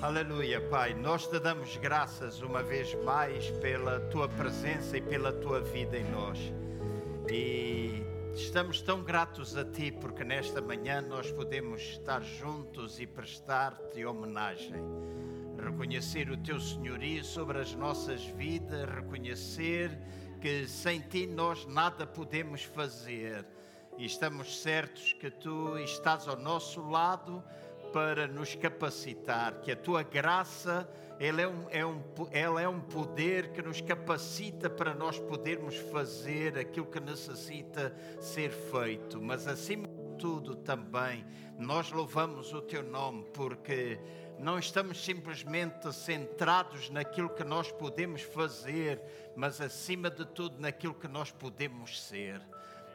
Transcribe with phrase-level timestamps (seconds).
[0.00, 0.94] Aleluia, Pai.
[0.94, 6.08] Nós te damos graças uma vez mais pela tua presença e pela tua vida em
[6.12, 6.38] nós.
[7.28, 14.04] E estamos tão gratos a ti porque nesta manhã nós podemos estar juntos e prestar-te
[14.04, 14.80] homenagem.
[15.60, 19.98] Reconhecer o teu senhorio sobre as nossas vidas, reconhecer
[20.40, 23.44] que sem ti nós nada podemos fazer.
[23.98, 27.42] E estamos certos que tu estás ao nosso lado
[27.92, 30.88] para nos capacitar, que a tua graça
[31.20, 35.76] ela é, um, é um, ela é um poder que nos capacita para nós podermos
[35.76, 41.24] fazer aquilo que necessita ser feito, mas acima de tudo também
[41.58, 43.98] nós louvamos o teu nome porque
[44.38, 49.02] não estamos simplesmente centrados naquilo que nós podemos fazer,
[49.34, 52.40] mas acima de tudo naquilo que nós podemos ser.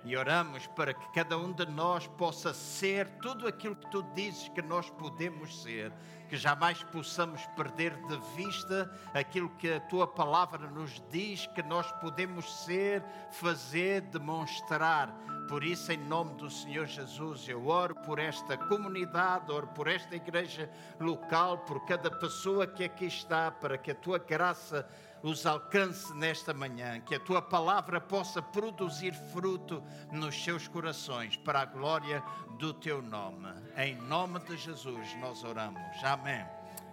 [0.05, 4.49] E oramos para que cada um de nós possa ser tudo aquilo que tu dizes
[4.49, 5.93] que nós podemos ser,
[6.27, 11.89] que jamais possamos perder de vista aquilo que a tua palavra nos diz que nós
[11.93, 15.07] podemos ser, fazer, demonstrar.
[15.47, 20.15] Por isso, em nome do Senhor Jesus, eu oro por esta comunidade, oro por esta
[20.15, 20.69] igreja
[20.99, 24.87] local, por cada pessoa que aqui está, para que a tua graça
[25.23, 31.61] os alcance nesta manhã, que a tua palavra possa produzir fruto nos seus corações, para
[31.61, 32.21] a glória
[32.59, 33.47] do teu nome.
[33.77, 35.81] Em nome de Jesus nós oramos.
[36.03, 36.45] Amém.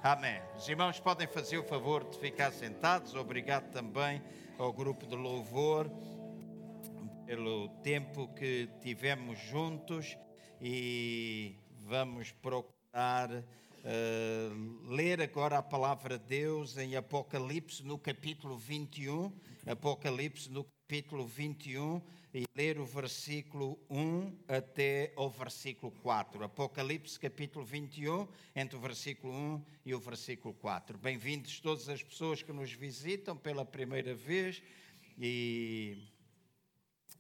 [0.02, 0.40] Amém.
[0.56, 3.16] Os irmãos podem fazer o favor de ficar sentados.
[3.16, 4.22] Obrigado também
[4.56, 5.90] ao grupo de louvor
[7.26, 10.16] pelo tempo que tivemos juntos
[10.60, 13.28] e vamos procurar
[13.82, 19.32] Uh, ler agora a palavra de Deus em Apocalipse, no capítulo 21.
[19.66, 22.02] Apocalipse, no capítulo 21,
[22.34, 26.44] e ler o versículo 1 até o versículo 4.
[26.44, 30.98] Apocalipse, capítulo 21, entre o versículo 1 e o versículo 4.
[30.98, 34.62] Bem-vindos todas as pessoas que nos visitam pela primeira vez,
[35.18, 35.96] e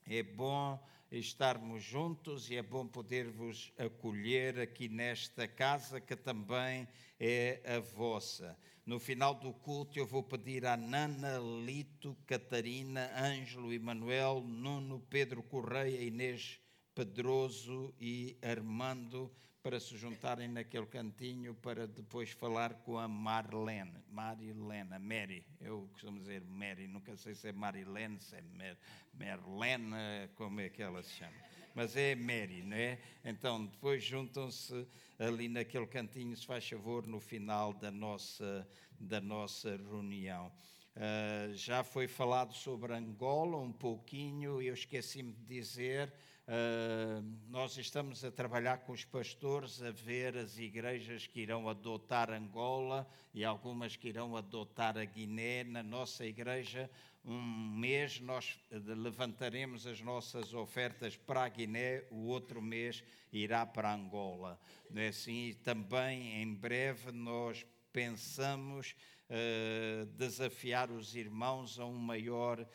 [0.06, 0.78] é bom
[1.18, 6.86] estarmos juntos e é bom poder-vos acolher aqui nesta casa que também
[7.18, 8.56] é a vossa.
[8.86, 15.42] No final do culto eu vou pedir a Nana, Lito, Catarina, Ângelo, Emanuel, Nuno, Pedro
[15.42, 16.60] Correia, Inês
[16.94, 19.30] Pedroso e Armando
[19.62, 26.18] para se juntarem naquele cantinho para depois falar com a Marlene, Marilena, Mary, eu costumo
[26.18, 28.78] dizer Mary, nunca sei se é Marilene, se é Mer,
[29.12, 31.36] Merlene, como é que ela se chama,
[31.74, 32.98] mas é Mary, não é?
[33.22, 34.86] Então depois juntam-se
[35.18, 38.66] ali naquele cantinho, se faz favor, no final da nossa,
[38.98, 40.50] da nossa reunião.
[40.96, 46.12] Uh, já foi falado sobre Angola um pouquinho, eu esqueci-me de dizer
[46.46, 52.30] Uh, nós estamos a trabalhar com os pastores a ver as igrejas que irão adotar
[52.30, 55.62] Angola e algumas que irão adotar a Guiné.
[55.62, 56.90] Na nossa igreja,
[57.24, 57.40] um
[57.78, 64.58] mês nós levantaremos as nossas ofertas para a Guiné, o outro mês irá para Angola.
[64.94, 68.96] É assim, também em breve nós pensamos
[69.28, 72.66] uh, desafiar os irmãos a um maior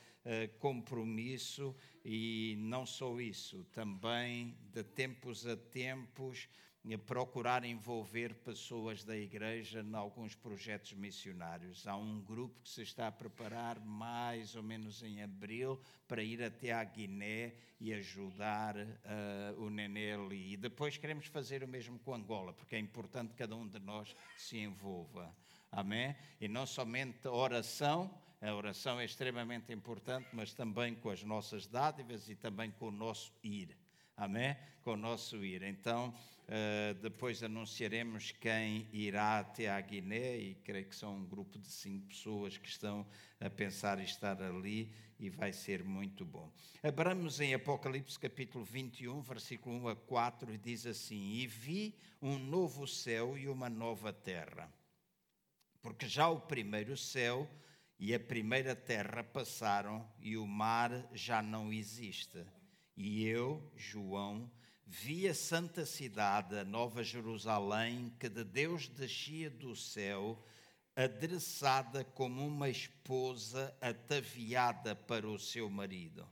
[0.59, 6.47] compromisso e não só isso, também de tempos a tempos
[6.96, 11.88] procurar envolver pessoas da igreja em alguns projetos missionários.
[11.88, 16.44] Há um grupo que se está a preparar mais ou menos em abril para ir
[16.44, 20.53] até à Guiné e ajudar uh, o Nenê ali.
[20.53, 23.80] E depois queremos fazer o mesmo com Angola, porque é importante que cada um de
[23.80, 25.36] nós se envolva.
[25.72, 26.16] Amém?
[26.40, 28.13] E não somente oração,
[28.45, 32.91] a oração é extremamente importante, mas também com as nossas dádivas e também com o
[32.91, 33.75] nosso ir.
[34.16, 34.56] Amém?
[34.83, 35.63] Com o nosso ir.
[35.63, 41.57] Então, uh, depois anunciaremos quem irá até à Guiné e creio que são um grupo
[41.57, 43.06] de cinco pessoas que estão
[43.39, 46.51] a pensar em estar ali e vai ser muito bom.
[46.83, 52.38] Abramos em Apocalipse capítulo 21, versículo 1 a 4 e diz assim: E vi um
[52.38, 54.71] novo céu e uma nova terra,
[55.81, 57.50] porque já o primeiro céu
[57.97, 62.45] e a primeira terra passaram e o mar já não existe.
[62.95, 64.51] E eu, João,
[64.86, 70.42] vi a santa cidade, a Nova Jerusalém, que de Deus descia do céu,
[70.95, 76.27] adereçada como uma esposa ataviada para o seu marido.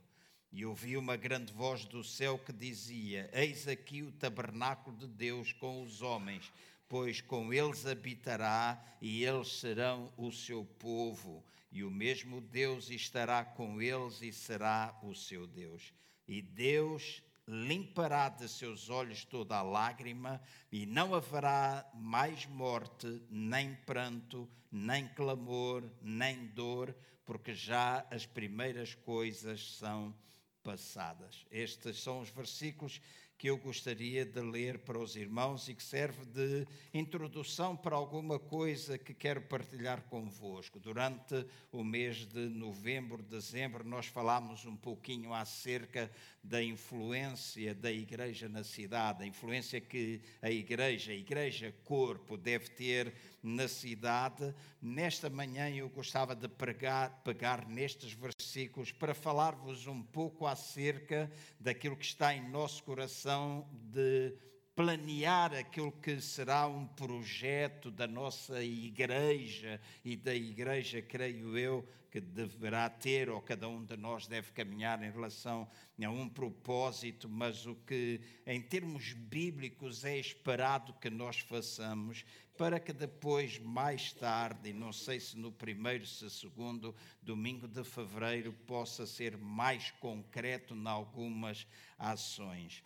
[0.50, 5.52] E ouvi uma grande voz do céu que dizia: Eis aqui o tabernáculo de Deus
[5.52, 6.52] com os homens,
[6.94, 13.44] pois com eles habitará e eles serão o seu povo e o mesmo Deus estará
[13.44, 15.92] com eles e será o seu Deus.
[16.28, 23.74] E Deus limpará de seus olhos toda a lágrima, e não haverá mais morte, nem
[23.74, 26.94] pranto, nem clamor, nem dor,
[27.26, 30.14] porque já as primeiras coisas são
[30.62, 31.44] passadas.
[31.50, 33.00] Estes são os versículos
[33.36, 38.38] que eu gostaria de ler para os irmãos e que serve de introdução para alguma
[38.38, 40.78] coisa que quero partilhar convosco.
[40.78, 46.10] Durante o mês de novembro, dezembro, nós falámos um pouquinho acerca
[46.42, 52.68] da influência da igreja na cidade, a influência que a igreja, a igreja corpo, deve
[52.70, 53.14] ter
[53.44, 54.54] na cidade.
[54.80, 61.30] Nesta manhã eu gostava de pregar, pegar nestes versículos para falar-vos um pouco acerca
[61.60, 64.34] daquilo que está em nosso coração de
[64.74, 72.20] planear aquilo que será um projeto da nossa igreja e da igreja, creio eu, que
[72.20, 75.68] deverá ter, ou cada um de nós deve caminhar em relação
[76.00, 82.24] a um propósito, mas o que, em termos bíblicos, é esperado que nós façamos
[82.56, 88.52] para que depois, mais tarde, não sei se no primeiro, se segundo domingo de fevereiro,
[88.66, 91.66] possa ser mais concreto em algumas
[91.98, 92.82] ações.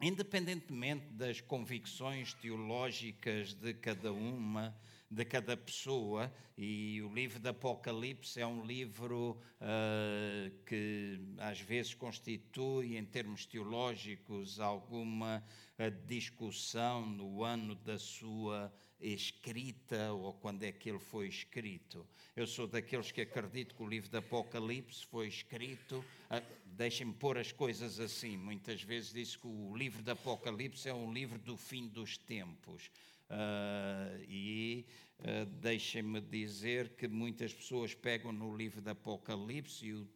[0.00, 4.76] Independentemente das convicções teológicas de cada uma,
[5.16, 11.94] de cada pessoa, e o livro do Apocalipse é um livro uh, que às vezes
[11.94, 15.42] constitui, em termos teológicos, alguma
[15.78, 18.70] uh, discussão no ano da sua
[19.00, 22.06] escrita ou quando é que ele foi escrito.
[22.36, 26.04] Eu sou daqueles que acredito que o livro do Apocalipse foi escrito.
[26.30, 28.36] Uh, Deixem-me pôr as coisas assim.
[28.36, 32.90] Muitas vezes diz que o livro do Apocalipse é um livro do fim dos tempos.
[33.28, 34.86] Uh, e
[35.20, 40.08] uh, deixem-me dizer que muitas pessoas pegam no livro do Apocalipse e o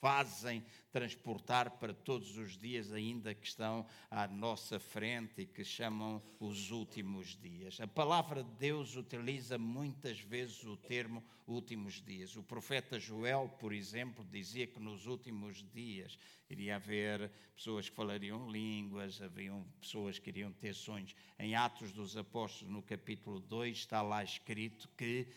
[0.00, 6.22] fazem transportar para todos os dias ainda que estão à nossa frente e que chamam
[6.38, 7.80] os últimos dias.
[7.80, 12.36] A palavra de Deus utiliza muitas vezes o termo últimos dias.
[12.36, 18.50] O profeta Joel, por exemplo, dizia que nos últimos dias iria haver pessoas que falariam
[18.50, 21.14] línguas, haviam pessoas que iriam ter sonhos.
[21.38, 25.28] Em Atos dos Apóstolos, no capítulo 2, está lá escrito que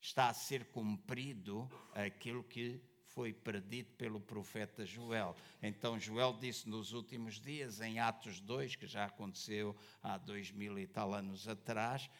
[0.00, 2.80] está a ser cumprido aquilo que
[3.14, 5.36] foi predito pelo profeta Joel.
[5.62, 10.78] Então Joel disse nos últimos dias, em Atos 2, que já aconteceu há dois mil
[10.78, 12.10] e tal anos atrás,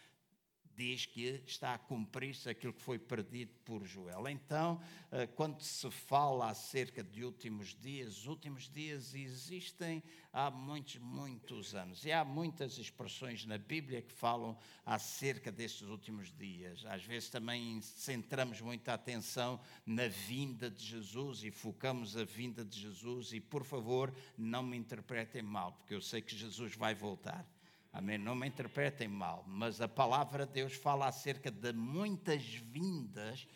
[0.77, 4.29] diz que está a cumprir-se aquilo que foi perdido por Joel.
[4.29, 4.81] Então,
[5.11, 10.03] eh, quando se fala acerca de últimos dias, últimos dias existem
[10.33, 12.05] há muitos, muitos anos.
[12.05, 16.85] E há muitas expressões na Bíblia que falam acerca destes últimos dias.
[16.87, 22.81] Às vezes também centramos muita atenção na vinda de Jesus e focamos a vinda de
[22.81, 23.33] Jesus.
[23.33, 27.47] E, por favor, não me interpretem mal, porque eu sei que Jesus vai voltar.
[27.93, 28.17] Amém?
[28.17, 33.47] Não me interpretem mal, mas a palavra de Deus fala acerca de muitas vindas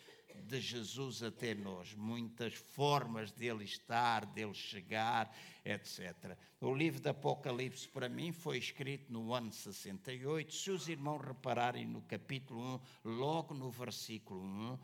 [0.43, 5.35] de Jesus até nós, muitas formas dele estar, dele chegar,
[5.65, 6.37] etc.
[6.61, 10.53] O livro do Apocalipse, para mim, foi escrito no ano 68.
[10.53, 14.79] Se os irmãos repararem no capítulo 1, logo no versículo 1,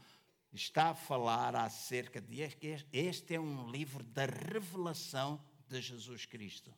[0.51, 2.41] está a falar acerca de
[2.91, 6.73] este é um livro da revelação de Jesus Cristo.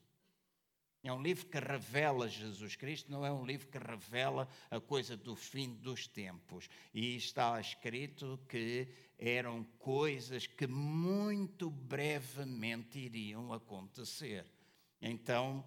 [1.05, 5.15] É um livro que revela Jesus Cristo, não é um livro que revela a coisa
[5.15, 6.67] do fim dos tempos.
[6.91, 8.87] E está escrito que
[9.19, 14.47] eram coisas que muito brevemente iriam acontecer.
[14.99, 15.63] Então,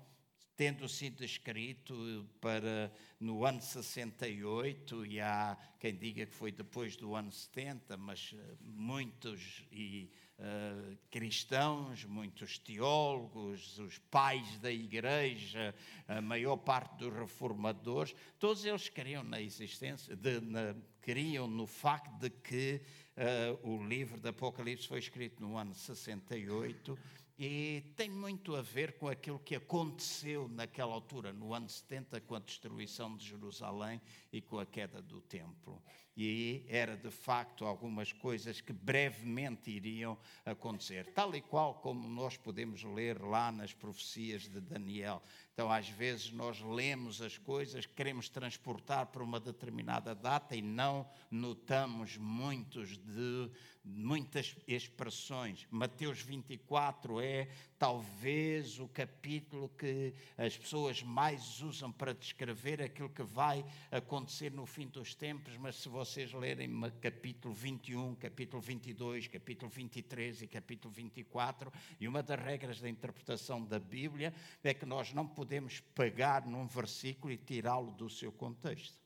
[0.57, 7.15] tendo sido escrito para no ano 68 e há quem diga que foi depois do
[7.15, 15.75] ano 70, mas eh, muitos e uh, cristãos, muitos teólogos, os pais da igreja,
[16.07, 22.13] a maior parte dos reformadores, todos eles queriam na existência, de, na, queriam no facto
[22.19, 22.81] de que
[23.17, 26.99] uh, o livro do Apocalipse foi escrito no ano 68
[27.39, 32.35] e tem muito a ver com aquilo que aconteceu naquela altura, no ano 70, com
[32.35, 34.01] a destruição de Jerusalém
[34.33, 35.81] e com a queda do templo.
[36.17, 42.37] E era de facto algumas coisas que brevemente iriam acontecer, tal e qual como nós
[42.37, 45.23] podemos ler lá nas profecias de Daniel.
[45.55, 51.09] Então, às vezes, nós lemos as coisas, queremos transportar para uma determinada data e não
[51.31, 53.51] notamos muitos de,
[53.89, 55.67] muitas expressões.
[55.71, 63.23] Mateus 24 é talvez o capítulo que as pessoas mais usam para descrever aquilo que
[63.23, 66.71] vai acontecer no fim dos tempos, mas se você vocês lerem
[67.03, 73.63] capítulo 21, capítulo 22, capítulo 23 e capítulo 24, e uma das regras da interpretação
[73.63, 74.33] da Bíblia
[74.65, 78.99] é que nós não podemos pegar num versículo e tirá-lo do seu contexto.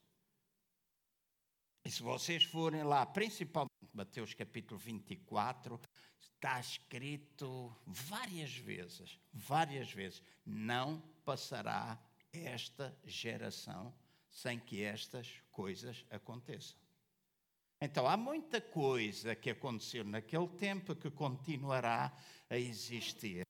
[1.84, 5.78] E se vocês forem lá, principalmente Mateus capítulo 24,
[6.18, 13.94] está escrito várias vezes, várias vezes, não passará esta geração
[14.30, 16.78] sem que estas coisas aconteçam.
[17.80, 22.16] Então, há muita coisa que aconteceu naquele tempo que continuará
[22.48, 23.44] a existir.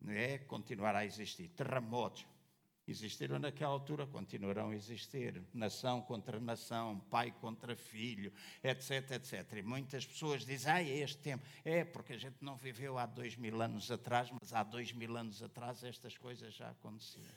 [0.00, 0.38] Não é?
[0.38, 1.48] Continuará a existir.
[1.48, 2.26] Terremotos,
[2.86, 5.42] Existiram naquela altura, continuarão a existir.
[5.54, 9.52] Nação contra nação, pai contra filho, etc, etc.
[9.58, 11.44] E muitas pessoas dizem, ah, é este tempo.
[11.64, 15.16] É, porque a gente não viveu há dois mil anos atrás, mas há dois mil
[15.16, 17.34] anos atrás estas coisas já aconteciam.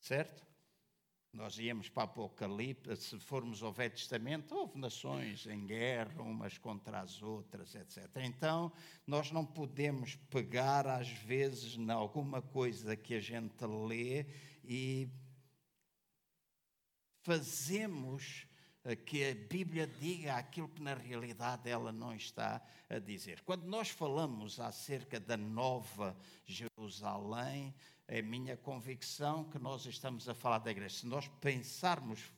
[0.00, 0.55] Certo?
[1.36, 7.00] Nós íamos para Apocalipse, se formos ao Velho Testamento, houve nações em guerra umas contra
[7.00, 8.08] as outras, etc.
[8.22, 8.72] Então,
[9.06, 14.24] nós não podemos pegar, às vezes, em alguma coisa que a gente lê
[14.64, 15.10] e
[17.20, 18.46] fazemos
[19.04, 23.42] que a Bíblia diga aquilo que na realidade ela não está a dizer.
[23.42, 26.16] Quando nós falamos acerca da nova
[26.46, 27.74] Jerusalém,
[28.08, 30.96] é minha convicção que nós estamos a falar da igreja.
[30.96, 32.32] Se nós pensarmos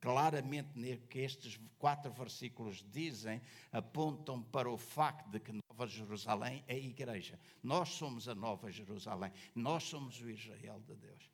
[0.00, 3.40] claramente no que estes quatro versículos dizem,
[3.72, 7.40] apontam para o facto de que Nova Jerusalém é a igreja.
[7.62, 9.32] Nós somos a Nova Jerusalém.
[9.54, 11.33] Nós somos o Israel de Deus.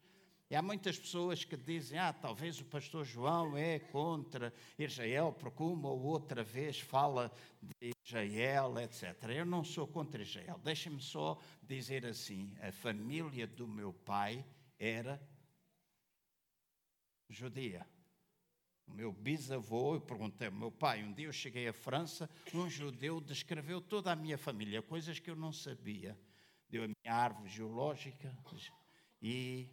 [0.51, 5.63] E há muitas pessoas que dizem: ah, talvez o pastor João é contra Israel, porque
[5.63, 9.15] uma ou outra vez fala de Israel, etc.
[9.29, 10.59] Eu não sou contra Israel.
[10.65, 14.45] Deixem-me só dizer assim: a família do meu pai
[14.77, 15.23] era
[17.29, 17.87] judia.
[18.89, 22.69] O meu bisavô, eu perguntei ao meu pai, um dia eu cheguei à França, um
[22.69, 26.19] judeu descreveu toda a minha família, coisas que eu não sabia.
[26.69, 28.37] Deu a minha árvore geológica
[29.23, 29.69] e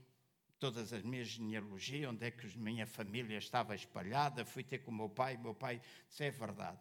[0.60, 4.92] todas as minhas genealogias, onde é que a minha família estava espalhada, fui ter com
[4.92, 6.80] o meu pai, meu pai disse, é verdade.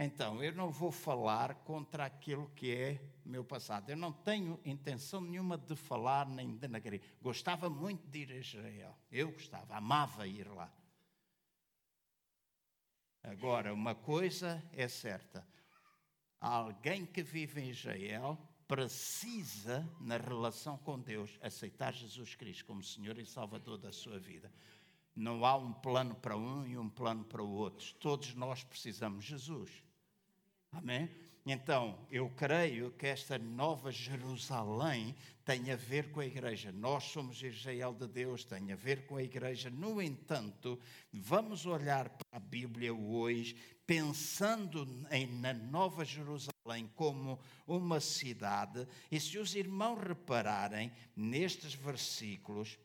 [0.00, 3.90] Então, eu não vou falar contra aquilo que é meu passado.
[3.90, 7.02] Eu não tenho intenção nenhuma de falar nem de denegrir.
[7.20, 8.96] Gostava muito de ir a Israel.
[9.10, 10.72] Eu gostava, amava ir lá.
[13.24, 15.44] Agora, uma coisa é certa:
[16.40, 18.38] alguém que vive em Israel
[18.68, 24.52] precisa, na relação com Deus, aceitar Jesus Cristo como Senhor e Salvador da sua vida.
[25.16, 27.92] Não há um plano para um e um plano para o outro.
[27.94, 29.70] Todos nós precisamos de Jesus.
[30.70, 31.10] Amém?
[31.50, 36.70] Então, eu creio que esta nova Jerusalém tem a ver com a igreja.
[36.70, 39.70] Nós somos Israel de Deus, tem a ver com a igreja.
[39.70, 40.78] No entanto,
[41.10, 43.56] vamos olhar para a Bíblia hoje,
[43.88, 48.86] pensando em, na nova Jerusalém como uma cidade.
[49.10, 52.78] E se os irmãos repararem nestes versículos,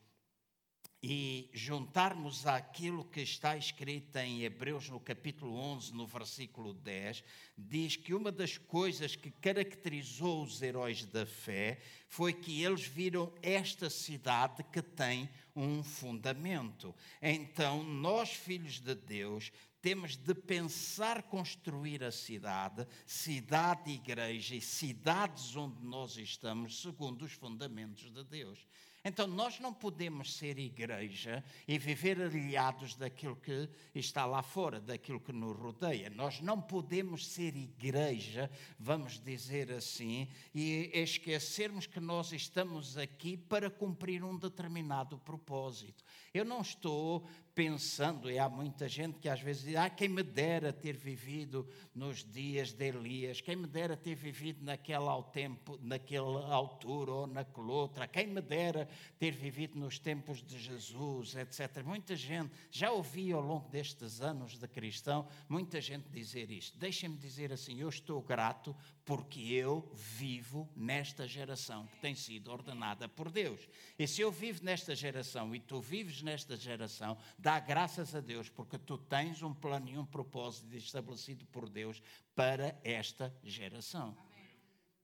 [1.06, 7.22] e juntarmos aquilo que está escrito em Hebreus no capítulo 11, no versículo 10,
[7.58, 13.34] diz que uma das coisas que caracterizou os heróis da fé foi que eles viram
[13.42, 16.96] esta cidade que tem um fundamento.
[17.22, 19.52] Então, nós, filhos de Deus,
[19.84, 27.34] temos de pensar construir a cidade, cidade igreja e cidades onde nós estamos, segundo os
[27.34, 28.66] fundamentos de Deus.
[29.06, 35.20] Então nós não podemos ser igreja e viver aliados daquilo que está lá fora, daquilo
[35.20, 36.10] que nos rodeia.
[36.10, 38.50] Nós não podemos ser igreja,
[38.80, 46.02] vamos dizer assim, e esquecermos que nós estamos aqui para cumprir um determinado propósito.
[46.34, 50.24] Eu não estou pensando, e há muita gente que às vezes diz: ah, quem me
[50.24, 56.54] dera ter vivido nos dias de Elias, quem me dera ter vivido naquela tempo, naquela
[56.54, 58.88] altura ou naquela outra, quem me dera
[59.20, 61.84] ter vivido nos tempos de Jesus, etc.
[61.86, 66.78] Muita gente, já ouvi ao longo destes anos de cristão, muita gente dizer isto.
[66.78, 73.08] Deixem-me dizer assim: eu estou grato porque eu vivo nesta geração que tem sido ordenada
[73.10, 73.68] por Deus.
[74.00, 78.50] E se eu vivo nesta geração e tu vives nesta geração, dá graças a Deus,
[78.50, 82.02] porque tu tens um plano e um propósito estabelecido por Deus
[82.34, 84.18] para esta geração.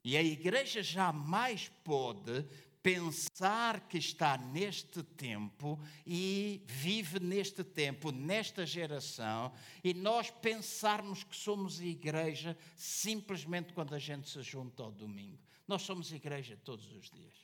[0.03, 2.45] E a igreja jamais pode
[2.81, 9.51] pensar que está neste tempo e vive neste tempo, nesta geração,
[9.83, 15.39] e nós pensarmos que somos igreja simplesmente quando a gente se junta ao domingo.
[15.67, 17.35] Nós somos igreja todos os dias.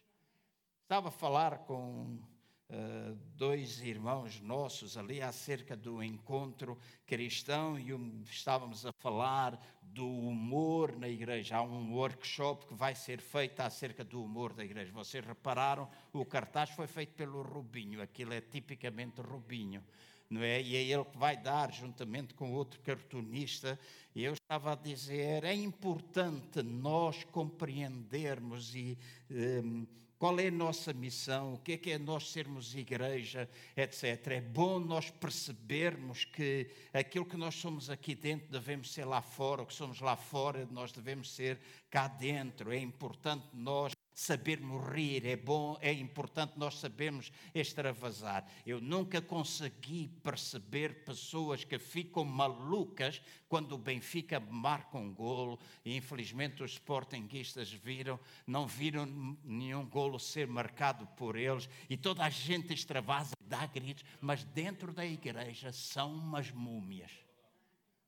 [0.84, 2.20] Estava a falar com
[2.70, 10.08] uh, dois irmãos nossos ali acerca do encontro cristão e um, estávamos a falar do
[10.08, 11.58] humor na igreja.
[11.58, 14.92] Há um workshop que vai ser feito acerca do humor da igreja.
[14.92, 19.84] Vocês repararam, o cartaz foi feito pelo Rubinho, aquilo é tipicamente Rubinho.
[20.28, 20.60] Não é?
[20.60, 23.80] E é ele que vai dar, juntamente com outro cartunista.
[24.16, 28.98] E eu estava a dizer: é importante nós compreendermos e
[29.30, 29.86] um,
[30.26, 34.26] qual é a nossa missão, o que é que é nós sermos igreja, etc.
[34.32, 39.62] É bom nós percebermos que aquilo que nós somos aqui dentro devemos ser lá fora,
[39.62, 41.60] o que somos lá fora nós devemos ser
[41.92, 42.72] cá dentro.
[42.72, 48.48] É importante nós sabermos rir, é bom, é importante nós sabermos extravasar.
[48.66, 55.98] Eu nunca consegui perceber pessoas que ficam malucas quando o Benfica marca um golo, e
[55.98, 58.18] infelizmente os sportinguistas viram,
[58.48, 59.06] não viram
[59.44, 64.94] nenhum golo ser marcado por eles, e toda a gente extravasa, dá gritos, mas dentro
[64.94, 67.12] da igreja são umas múmias.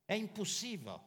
[0.08, 1.02] É impossível.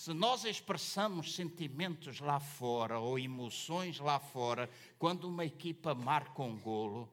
[0.00, 4.66] Se nós expressamos sentimentos lá fora ou emoções lá fora,
[4.98, 7.06] quando uma equipa marca um golo,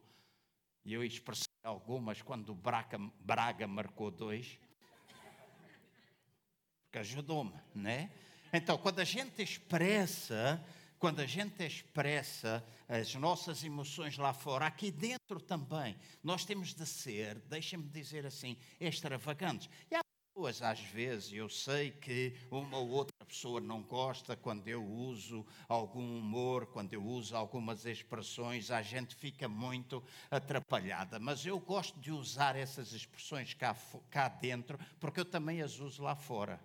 [0.86, 4.58] e eu expressei algumas quando o Braga, Braga marcou dois,
[6.86, 8.10] porque ajudou-me, né?
[8.54, 10.58] Então, quando a gente expressa,
[10.98, 16.86] quando a gente expressa as nossas emoções lá fora, aqui dentro também, nós temos de
[16.86, 19.68] ser, deixem-me dizer assim, extravagantes.
[19.90, 20.07] E há
[20.38, 25.44] pessoas, às vezes, eu sei que uma ou outra pessoa não gosta quando eu uso
[25.68, 31.18] algum humor, quando eu uso algumas expressões, a gente fica muito atrapalhada.
[31.18, 33.76] Mas eu gosto de usar essas expressões cá,
[34.10, 36.60] cá dentro, porque eu também as uso lá fora.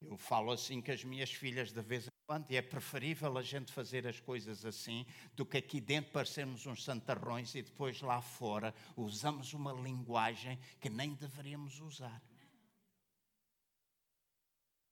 [0.00, 3.72] Eu falo assim com as minhas filhas de vez em e é preferível a gente
[3.72, 8.74] fazer as coisas assim do que aqui dentro parecermos uns santarrões e depois lá fora
[8.94, 12.22] usamos uma linguagem que nem deveríamos usar.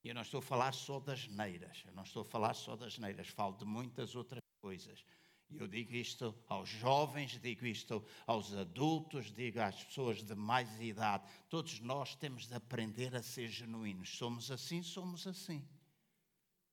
[0.03, 2.75] E eu não estou a falar só das neiras, eu não estou a falar só
[2.75, 5.05] das neiras, falo de muitas outras coisas.
[5.51, 10.81] E eu digo isto aos jovens, digo isto aos adultos, digo às pessoas de mais
[10.81, 11.25] idade.
[11.49, 14.17] Todos nós temos de aprender a ser genuínos.
[14.17, 15.65] Somos assim, somos assim.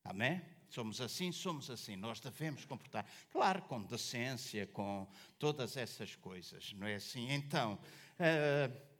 [0.03, 0.41] Amém?
[0.69, 1.95] Somos assim, somos assim.
[1.95, 5.07] Nós devemos comportar, claro, com decência, com
[5.37, 7.31] todas essas coisas, não é assim?
[7.31, 7.75] Então,
[8.19, 8.93] uh,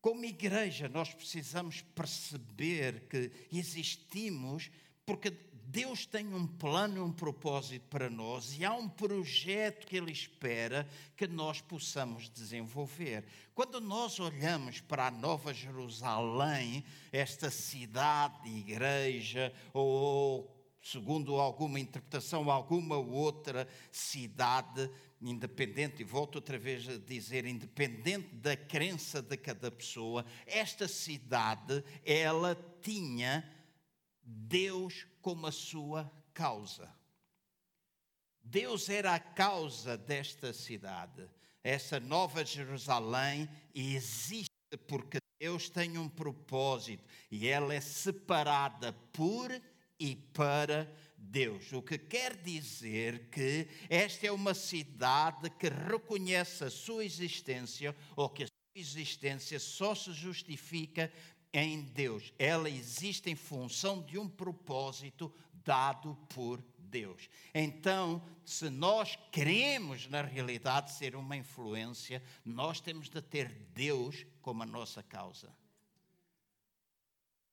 [0.00, 4.70] como igreja, nós precisamos perceber que existimos
[5.06, 5.30] porque
[5.74, 10.88] Deus tem um plano, um propósito para nós e há um projeto que Ele espera
[11.16, 13.24] que nós possamos desenvolver.
[13.56, 20.48] Quando nós olhamos para a Nova Jerusalém, esta cidade, igreja, ou
[20.80, 24.88] segundo alguma interpretação, alguma outra cidade,
[25.20, 31.82] independente, e volto outra vez a dizer, independente da crença de cada pessoa, esta cidade,
[32.04, 33.44] ela tinha
[34.24, 36.92] Deus como a sua causa.
[38.42, 41.28] Deus era a causa desta cidade.
[41.62, 44.48] Essa nova Jerusalém existe
[44.86, 49.50] porque Deus tem um propósito e ela é separada por
[49.98, 51.72] e para Deus.
[51.72, 58.28] O que quer dizer que esta é uma cidade que reconhece a sua existência ou
[58.28, 61.10] que a sua existência só se justifica
[61.54, 62.34] em Deus.
[62.38, 65.32] Ela existe em função de um propósito
[65.64, 67.30] dado por Deus.
[67.54, 74.62] Então, se nós queremos, na realidade, ser uma influência, nós temos de ter Deus como
[74.62, 75.54] a nossa causa.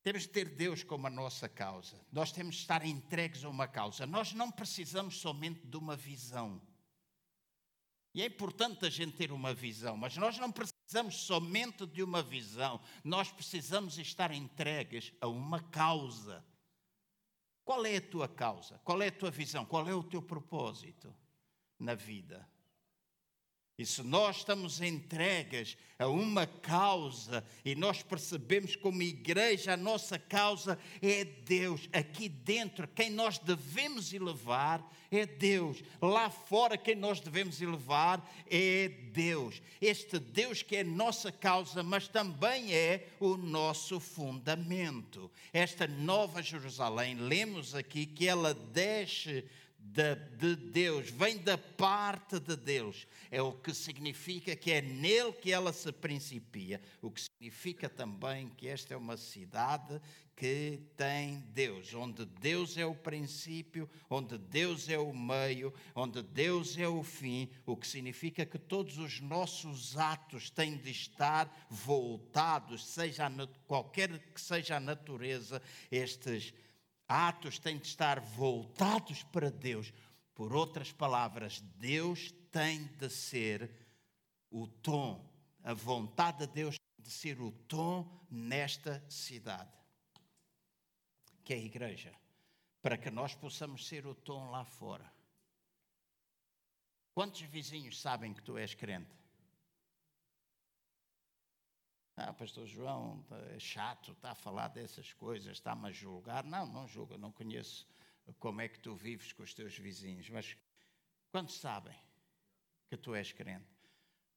[0.04, 1.96] Temos de ter Deus como a nossa causa.
[2.12, 4.08] Nós temos de estar entregues a uma causa.
[4.08, 6.60] Nós não precisamos somente de uma visão.
[8.14, 12.22] E é importante a gente ter uma visão, mas nós não precisamos somente de uma
[12.22, 16.44] visão, nós precisamos estar entregues a uma causa.
[17.64, 18.80] Qual é a tua causa?
[18.84, 19.66] Qual é a tua visão?
[19.66, 21.16] Qual é o teu propósito
[21.80, 22.46] na vida?
[23.82, 30.20] E se nós estamos entregues a uma causa e nós percebemos como igreja a nossa
[30.20, 37.20] causa é Deus, aqui dentro quem nós devemos elevar é Deus, lá fora quem nós
[37.20, 39.60] devemos elevar é Deus.
[39.82, 45.30] Este Deus que é nossa causa, mas também é o nosso fundamento.
[45.52, 49.44] Esta nova Jerusalém, lemos aqui que ela desce
[49.84, 53.08] de, de, Deus, vem da parte de Deus.
[53.30, 56.80] É o que significa que é nele que ela se principia.
[57.02, 60.00] O que significa também que esta é uma cidade
[60.36, 66.76] que tem Deus, onde Deus é o princípio, onde Deus é o meio, onde Deus
[66.80, 72.88] é o fim, o que significa que todos os nossos atos têm de estar voltados,
[72.88, 73.32] seja
[73.68, 76.54] qualquer que seja a natureza, estes
[77.12, 79.94] atos têm de estar voltados para Deus.
[80.34, 83.70] Por outras palavras, Deus tem de ser
[84.50, 85.30] o tom,
[85.64, 89.82] a vontade de Deus de ser o tom nesta cidade
[91.44, 92.14] que é a igreja,
[92.82, 95.12] para que nós possamos ser o tom lá fora.
[97.14, 99.21] Quantos vizinhos sabem que tu és crente?
[102.24, 106.44] Ah, pastor João, é chato, está a falar dessas coisas, está-me a julgar.
[106.44, 107.88] Não, não julga, não conheço
[108.38, 110.56] como é que tu vives com os teus vizinhos, mas
[111.32, 111.98] quantos sabem
[112.88, 113.66] que tu és crente?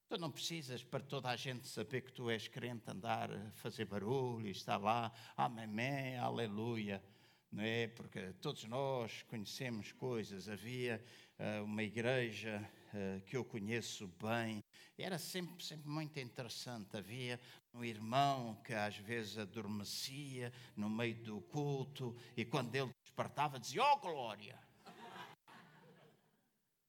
[0.08, 3.84] Tu não precisas para toda a gente saber que tu és crente andar a fazer
[3.84, 7.04] barulho, estar lá, amém, aleluia,
[7.52, 7.88] não é?
[7.88, 10.48] Porque todos nós conhecemos coisas.
[10.48, 11.04] Havia
[11.38, 14.62] uh, uma igreja uh, que eu conheço bem,
[14.96, 16.96] era sempre, sempre muito interessante.
[16.96, 17.40] Havia
[17.72, 23.82] um irmão que às vezes adormecia no meio do culto e quando ele despertava dizia:
[23.82, 24.58] Oh glória!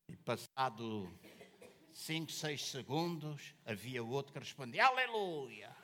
[0.07, 1.11] E passado
[1.91, 5.74] cinco, seis segundos, havia outro que respondia: Aleluia!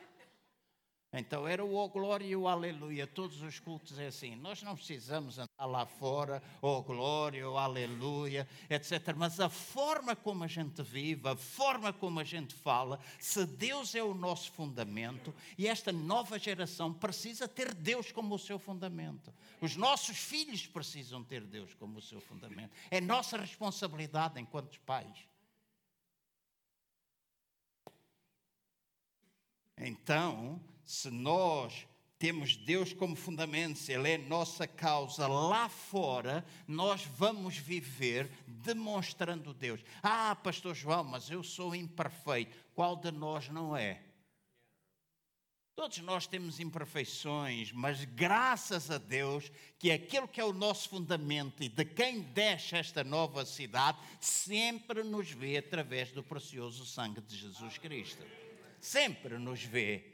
[1.14, 3.06] Então era o oh glória e o aleluia.
[3.06, 4.34] Todos os cultos é assim.
[4.34, 9.14] Nós não precisamos andar lá fora, oh glória, oh aleluia, etc.
[9.14, 13.94] Mas a forma como a gente vive, a forma como a gente fala, se Deus
[13.94, 19.34] é o nosso fundamento e esta nova geração precisa ter Deus como o seu fundamento.
[19.60, 22.72] Os nossos filhos precisam ter Deus como o seu fundamento.
[22.90, 25.28] É nossa responsabilidade enquanto pais.
[29.76, 31.86] Então, se nós
[32.18, 39.52] temos Deus como fundamento, se Ele é nossa causa lá fora, nós vamos viver demonstrando
[39.52, 39.80] Deus.
[40.02, 42.56] Ah, Pastor João, mas eu sou imperfeito.
[42.74, 44.00] Qual de nós não é?
[45.74, 51.62] Todos nós temos imperfeições, mas graças a Deus que aquele que é o nosso fundamento
[51.62, 57.36] e de quem deixa esta nova cidade sempre nos vê através do precioso sangue de
[57.36, 58.22] Jesus Cristo
[58.82, 60.11] sempre nos vê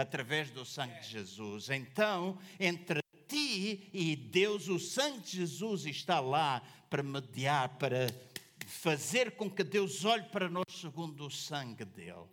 [0.00, 1.70] através do sangue de Jesus.
[1.70, 8.08] Então, entre ti e Deus, o sangue de Jesus está lá para mediar, para
[8.66, 12.26] fazer com que Deus olhe para nós segundo o sangue dele.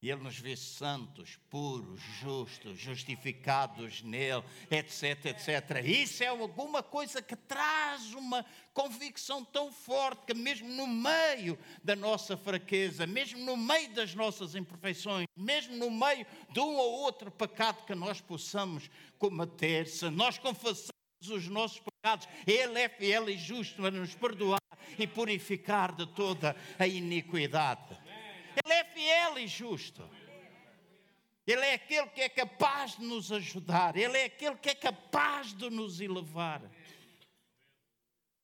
[0.00, 5.84] E Ele nos vê santos, puros, justos, justificados nele, etc, etc.
[5.84, 11.96] Isso é alguma coisa que traz uma convicção tão forte que, mesmo no meio da
[11.96, 17.28] nossa fraqueza, mesmo no meio das nossas imperfeições, mesmo no meio de um ou outro
[17.28, 20.92] pecado que nós possamos cometer, se nós confessamos
[21.28, 24.60] os nossos pecados, Ele é fiel e justo para nos perdoar
[24.96, 27.98] e purificar de toda a iniquidade.
[28.64, 30.08] Ele é fiel e justo.
[31.46, 33.96] Ele é aquele que é capaz de nos ajudar.
[33.96, 36.62] Ele é aquele que é capaz de nos elevar.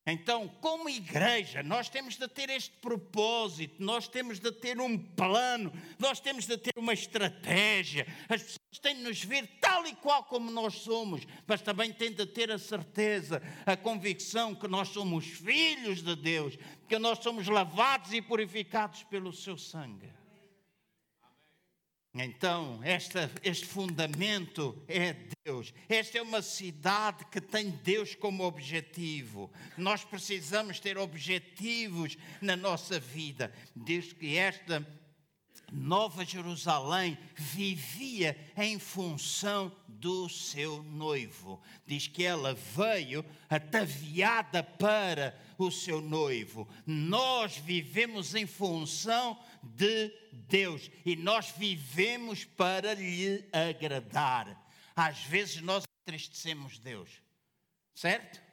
[0.07, 5.73] Então, como igreja, nós temos de ter este propósito, nós temos de ter um plano,
[5.99, 8.07] nós temos de ter uma estratégia.
[8.29, 9.47] As pessoas têm de nos ver
[9.85, 14.55] tal e qual como nós somos, mas também têm de ter a certeza, a convicção
[14.55, 16.57] que nós somos filhos de Deus,
[16.89, 20.13] que nós somos lavados e purificados pelo seu sangue.
[22.17, 25.75] Então, esta, este fundamento é Deus.
[25.89, 29.51] Esta é uma cidade que tem Deus como objetivo.
[29.77, 33.53] Nós precisamos ter objetivos na nossa vida.
[33.75, 34.87] Desde que esta
[35.73, 41.61] Nova Jerusalém vivia em função do seu noivo.
[41.87, 46.69] Diz que ela veio ataviada para o seu noivo.
[46.87, 54.63] Nós vivemos em função de Deus e nós vivemos para lhe agradar.
[54.95, 57.11] Às vezes nós entristecemos Deus,
[57.95, 58.44] certo?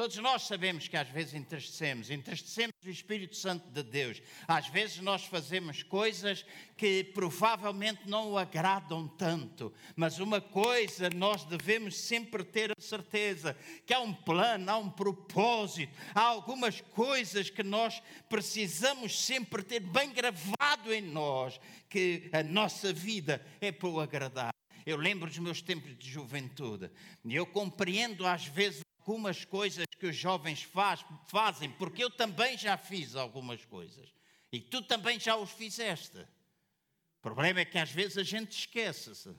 [0.00, 4.22] Todos nós sabemos que às vezes entristecemos, entristecemos o Espírito Santo de Deus.
[4.46, 11.44] Às vezes nós fazemos coisas que provavelmente não o agradam tanto, mas uma coisa nós
[11.44, 17.50] devemos sempre ter a certeza: que há um plano, há um propósito, há algumas coisas
[17.50, 23.88] que nós precisamos sempre ter bem gravado em nós, que a nossa vida é para
[23.88, 24.54] o agradar.
[24.86, 26.88] Eu lembro dos meus tempos de juventude
[27.24, 32.58] e eu compreendo às vezes algumas coisas que os jovens faz, fazem, porque eu também
[32.58, 34.12] já fiz algumas coisas.
[34.52, 36.18] E tu também já os fizeste.
[36.18, 39.34] O problema é que às vezes a gente esquece-se.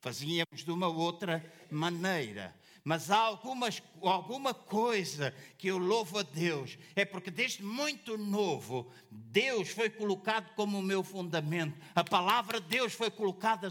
[0.00, 2.54] Fazíamos de uma outra maneira.
[2.84, 8.92] Mas há algumas, alguma coisa que eu louvo a Deus, é porque desde muito novo,
[9.10, 13.70] Deus foi colocado como o meu fundamento, a palavra de Deus foi colocada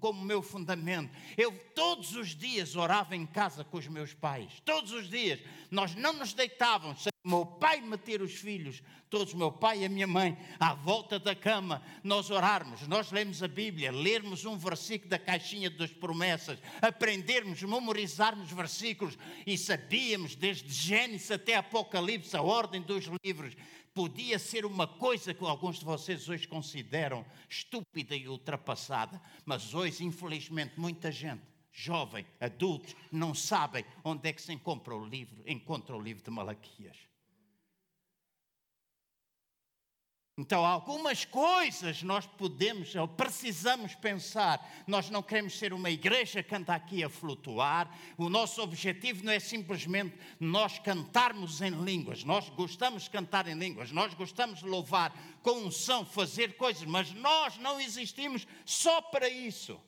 [0.00, 1.16] como o meu fundamento.
[1.36, 5.38] Eu todos os dias orava em casa com os meus pais, todos os dias.
[5.70, 7.02] Nós não nos deitávamos.
[7.04, 11.18] Sem meu pai meter os filhos, todos, meu pai e a minha mãe, à volta
[11.18, 16.58] da cama, nós orarmos, nós lemos a Bíblia, lermos um versículo da caixinha das promessas,
[16.80, 23.54] aprendermos, memorizarmos versículos e sabíamos desde Gênesis até Apocalipse a ordem dos livros
[23.98, 30.04] podia ser uma coisa que alguns de vocês hoje consideram estúpida e ultrapassada, mas hoje,
[30.04, 35.96] infelizmente, muita gente, jovem, adultos, não sabem onde é que se encontra o livro, encontra
[35.96, 37.07] o livro de Malaquias.
[40.38, 44.64] Então, algumas coisas nós podemos ou precisamos pensar.
[44.86, 47.92] Nós não queremos ser uma igreja que anda aqui a flutuar.
[48.16, 52.22] O nosso objetivo não é simplesmente nós cantarmos em línguas.
[52.22, 57.12] Nós gostamos de cantar em línguas, nós gostamos de louvar com unção, fazer coisas, mas
[57.14, 59.80] nós não existimos só para isso.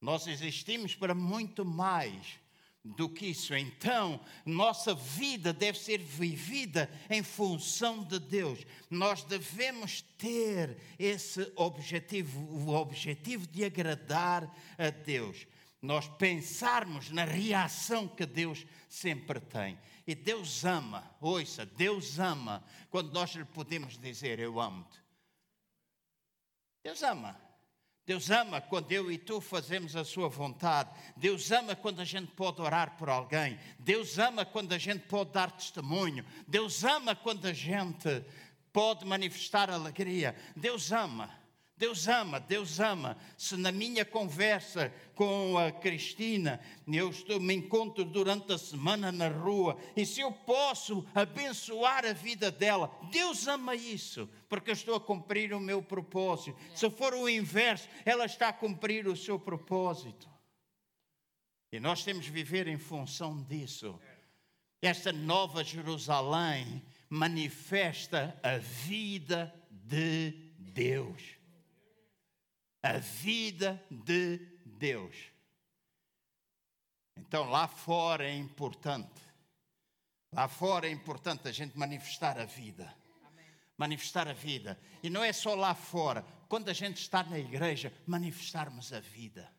[0.00, 2.39] Nós existimos para muito mais
[2.84, 3.54] do que isso.
[3.54, 8.66] Então, nossa vida deve ser vivida em função de Deus.
[8.88, 14.44] Nós devemos ter esse objetivo, o objetivo de agradar
[14.78, 15.46] a Deus.
[15.82, 19.78] Nós pensarmos na reação que Deus sempre tem.
[20.06, 25.00] E Deus ama, ouça, Deus ama quando nós lhe podemos dizer: Eu amo-te.
[26.82, 27.49] Deus ama.
[28.06, 30.90] Deus ama quando eu e tu fazemos a sua vontade.
[31.16, 33.58] Deus ama quando a gente pode orar por alguém.
[33.78, 36.24] Deus ama quando a gente pode dar testemunho.
[36.46, 38.24] Deus ama quando a gente
[38.72, 40.34] pode manifestar alegria.
[40.56, 41.39] Deus ama.
[41.80, 43.16] Deus ama, Deus ama.
[43.38, 49.28] Se na minha conversa com a Cristina, eu estou, me encontro durante a semana na
[49.28, 54.94] rua, e se eu posso abençoar a vida dela, Deus ama isso, porque eu estou
[54.94, 56.54] a cumprir o meu propósito.
[56.74, 60.28] Se for o inverso, ela está a cumprir o seu propósito.
[61.72, 63.98] E nós temos de viver em função disso.
[64.82, 71.39] Esta nova Jerusalém manifesta a vida de Deus
[72.82, 75.16] a vida de Deus.
[77.16, 79.20] Então, lá fora é importante.
[80.32, 82.94] Lá fora é importante a gente manifestar a vida.
[83.76, 84.78] Manifestar a vida.
[85.02, 86.22] E não é só lá fora.
[86.48, 89.50] Quando a gente está na igreja, manifestarmos a vida.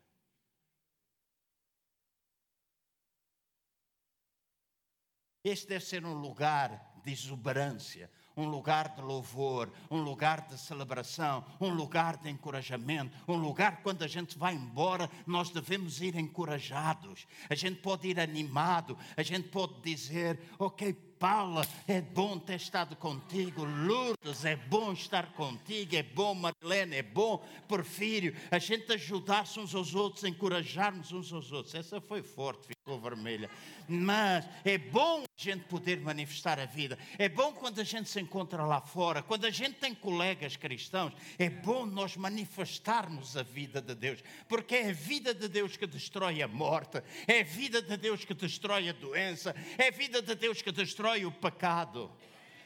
[5.44, 11.44] Este deve ser um lugar de exuberância, um lugar de louvor, um lugar de celebração,
[11.60, 17.26] um lugar de encorajamento, um lugar quando a gente vai embora, nós devemos ir encorajados.
[17.48, 22.96] A gente pode ir animado, a gente pode dizer, ok, Paula, é bom ter estado
[22.96, 23.64] contigo.
[23.64, 25.94] Lourdes, é bom estar contigo.
[25.94, 28.34] É bom, Marilene, é bom, Porfírio.
[28.50, 31.76] A gente ajudar-se uns aos outros, encorajarmos uns aos outros.
[31.76, 33.48] Essa foi forte, ficou vermelha.
[33.88, 36.98] Mas é bom a gente poder manifestar a vida.
[37.16, 41.12] É bom quando a gente se encontra lá fora, quando a gente tem colegas cristãos.
[41.38, 45.86] É bom nós manifestarmos a vida de Deus, porque é a vida de Deus que
[45.86, 50.20] destrói a morte, é a vida de Deus que destrói a doença, é a vida
[50.20, 52.10] de Deus que destrói destrói o pecado.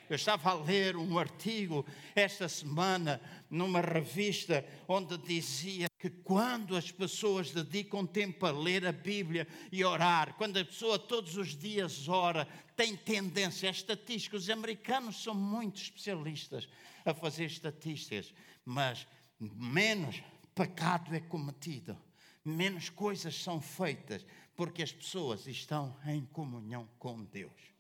[0.09, 6.93] Eu estava a ler um artigo esta semana numa revista onde dizia que quando as
[6.93, 12.09] pessoas dedicam tempo a ler a Bíblia e orar, quando a pessoa todos os dias
[12.09, 16.69] ora, tem tendência, as estatísticas, os americanos são muito especialistas
[17.05, 18.33] a fazer estatísticas,
[18.65, 19.09] mas
[19.41, 20.23] menos
[20.55, 21.99] pecado é cometido,
[22.45, 27.76] menos coisas são feitas, porque as pessoas estão em comunhão com Deus.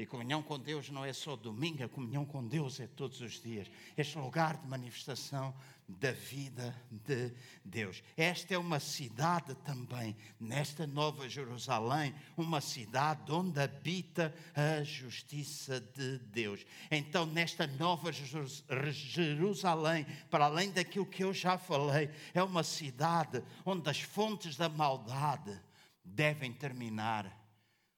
[0.00, 3.38] E comunhão com Deus não é só domingo, a comunhão com Deus é todos os
[3.38, 3.70] dias.
[3.94, 5.54] Este lugar de manifestação
[5.86, 7.30] da vida de
[7.62, 8.02] Deus.
[8.16, 16.18] Esta é uma cidade também, nesta Nova Jerusalém, uma cidade onde habita a justiça de
[16.18, 16.64] Deus.
[16.90, 23.90] Então, nesta Nova Jerusalém, para além daquilo que eu já falei, é uma cidade onde
[23.90, 25.60] as fontes da maldade
[26.02, 27.38] devem terminar,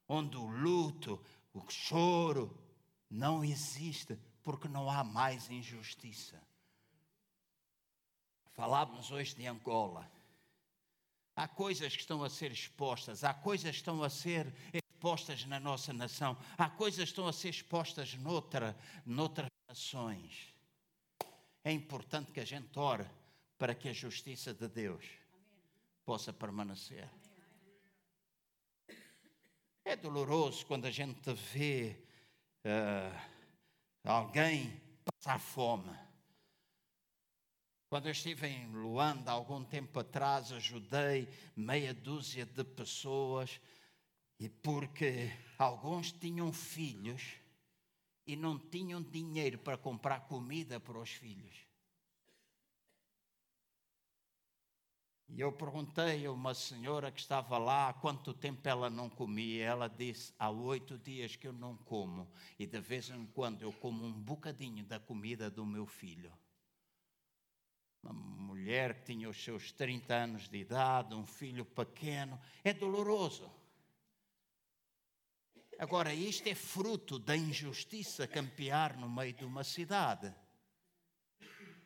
[0.08, 1.20] onde o luto,
[1.52, 2.58] o choro
[3.10, 6.40] não existe porque não há mais injustiça.
[8.52, 10.10] Falávamos hoje de Angola.
[11.34, 15.58] Há coisas que estão a ser expostas, há coisas que estão a ser expostas na
[15.58, 20.54] nossa nação, há coisas que estão a ser expostas noutra, noutras nações.
[21.64, 23.06] É importante que a gente ore
[23.56, 25.06] para que a justiça de Deus
[26.04, 27.08] possa permanecer.
[29.84, 31.96] É doloroso quando a gente vê
[32.64, 33.20] uh,
[34.04, 35.92] alguém passar fome.
[37.88, 43.60] Quando eu estive em Luanda, algum tempo atrás, ajudei meia dúzia de pessoas,
[44.38, 47.34] e porque alguns tinham filhos
[48.26, 51.54] e não tinham dinheiro para comprar comida para os filhos.
[55.34, 59.64] E eu perguntei a uma senhora que estava lá quanto tempo ela não comia.
[59.64, 63.72] Ela disse: há oito dias que eu não como, e de vez em quando eu
[63.72, 66.30] como um bocadinho da comida do meu filho.
[68.02, 73.50] Uma mulher que tinha os seus 30 anos de idade, um filho pequeno, é doloroso.
[75.78, 80.34] Agora, isto é fruto da injustiça campear no meio de uma cidade.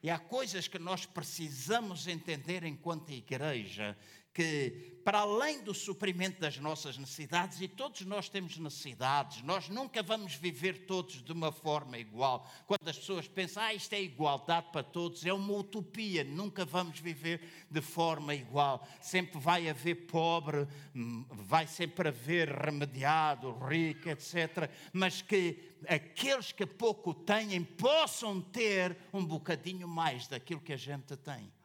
[0.06, 3.98] E há coisas que nós precisamos entender enquanto igreja,
[4.36, 10.02] que para além do suprimento das nossas necessidades, e todos nós temos necessidades, nós nunca
[10.02, 12.46] vamos viver todos de uma forma igual.
[12.66, 16.98] Quando as pessoas pensam, ah, isto é igualdade para todos, é uma utopia, nunca vamos
[16.98, 18.86] viver de forma igual.
[19.00, 24.68] Sempre vai haver pobre, hum, vai sempre haver remediado, rico, etc.
[24.92, 31.16] Mas que aqueles que pouco têm possam ter um bocadinho mais daquilo que a gente
[31.16, 31.55] tem.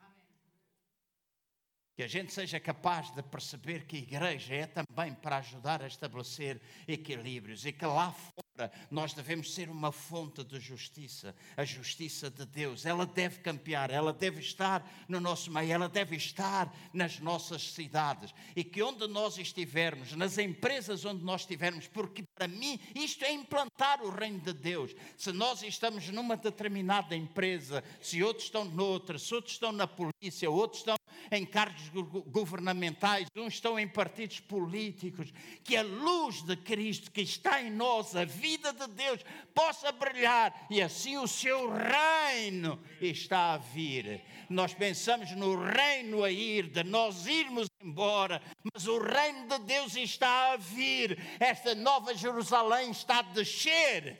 [2.01, 5.85] Que a gente seja capaz de perceber que a igreja é também para ajudar a
[5.85, 8.50] estabelecer equilíbrios e que lá fora
[8.89, 12.85] nós devemos ser uma fonte de justiça, a justiça de Deus.
[12.85, 18.33] Ela deve campear, ela deve estar no nosso meio, ela deve estar nas nossas cidades
[18.55, 23.31] e que onde nós estivermos, nas empresas onde nós estivermos, porque para mim isto é
[23.31, 24.93] implantar o reino de Deus.
[25.17, 30.49] Se nós estamos numa determinada empresa, se outros estão noutra, se outros estão na polícia,
[30.49, 30.95] outros estão
[31.31, 31.89] em cargos
[32.27, 35.31] governamentais, uns estão em partidos políticos,
[35.63, 39.21] que a luz de Cristo que está em nós, a vida de Deus,
[39.53, 44.23] possa brilhar e assim o seu reino está a vir.
[44.49, 48.41] Nós pensamos no reino a ir, de nós irmos embora,
[48.73, 51.17] mas o reino de Deus está a vir.
[51.39, 54.17] Esta nova Jerusalém está a descer.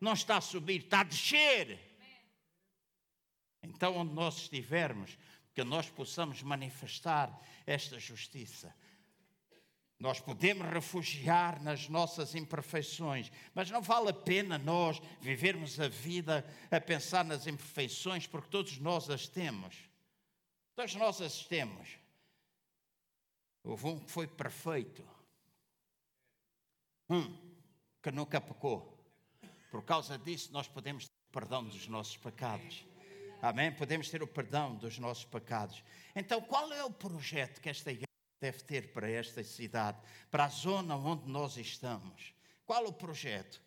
[0.00, 1.78] Não está a subir, está a descer.
[3.62, 5.18] Então, onde nós estivermos,
[5.54, 8.72] que nós possamos manifestar esta justiça.
[9.98, 16.46] Nós podemos refugiar nas nossas imperfeições, mas não vale a pena nós vivermos a vida
[16.70, 19.76] a pensar nas imperfeições, porque todos nós as temos.
[20.76, 21.98] Todos nós as temos.
[23.64, 25.04] Houve um que foi perfeito,
[27.10, 27.36] um
[28.00, 28.96] que nunca pecou.
[29.68, 32.86] Por causa disso, nós podemos ter perdão dos nossos pecados.
[33.42, 33.72] Amém?
[33.72, 35.82] Podemos ter o perdão dos nossos pecados.
[36.14, 38.07] Então, qual é o projeto que esta igreja
[38.40, 39.98] deve ter para esta cidade,
[40.30, 42.34] para a zona onde nós estamos?
[42.66, 43.60] Qual o projeto?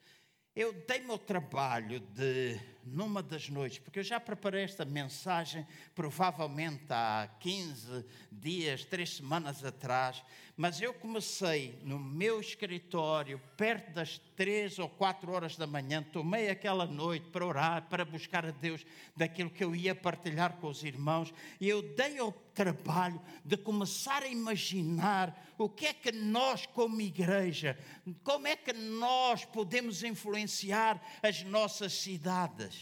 [0.56, 6.86] Eu dei-me o trabalho de, numa das noites, porque eu já preparei esta mensagem provavelmente
[6.90, 10.24] há 15 dias, três semanas atrás,
[10.58, 16.50] mas eu comecei no meu escritório, perto das três ou quatro horas da manhã, tomei
[16.50, 20.84] aquela noite para orar, para buscar a Deus daquilo que eu ia partilhar com os
[20.84, 26.66] irmãos, e eu dei o trabalho de começar a imaginar o que é que nós,
[26.66, 27.78] como igreja,
[28.24, 32.81] como é que nós podemos influenciar as nossas cidades.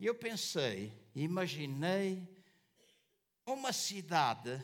[0.00, 2.26] E eu pensei, imaginei
[3.44, 4.58] uma cidade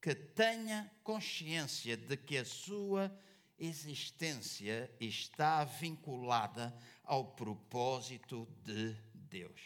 [0.00, 3.14] que tenha consciência de que a sua
[3.58, 6.74] existência está vinculada
[7.04, 9.60] ao propósito de Deus.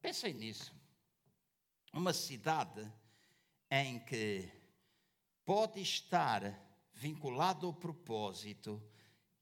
[0.00, 0.74] Pensem nisso.
[1.92, 2.90] Uma cidade
[3.70, 4.50] em que
[5.44, 6.42] pode estar
[6.94, 8.82] vinculado ao propósito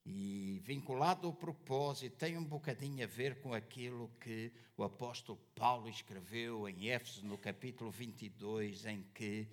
[0.05, 5.87] e vinculado ao propósito tem um bocadinho a ver com aquilo que o apóstolo Paulo
[5.87, 9.47] escreveu em Éfeso, no capítulo 22, em que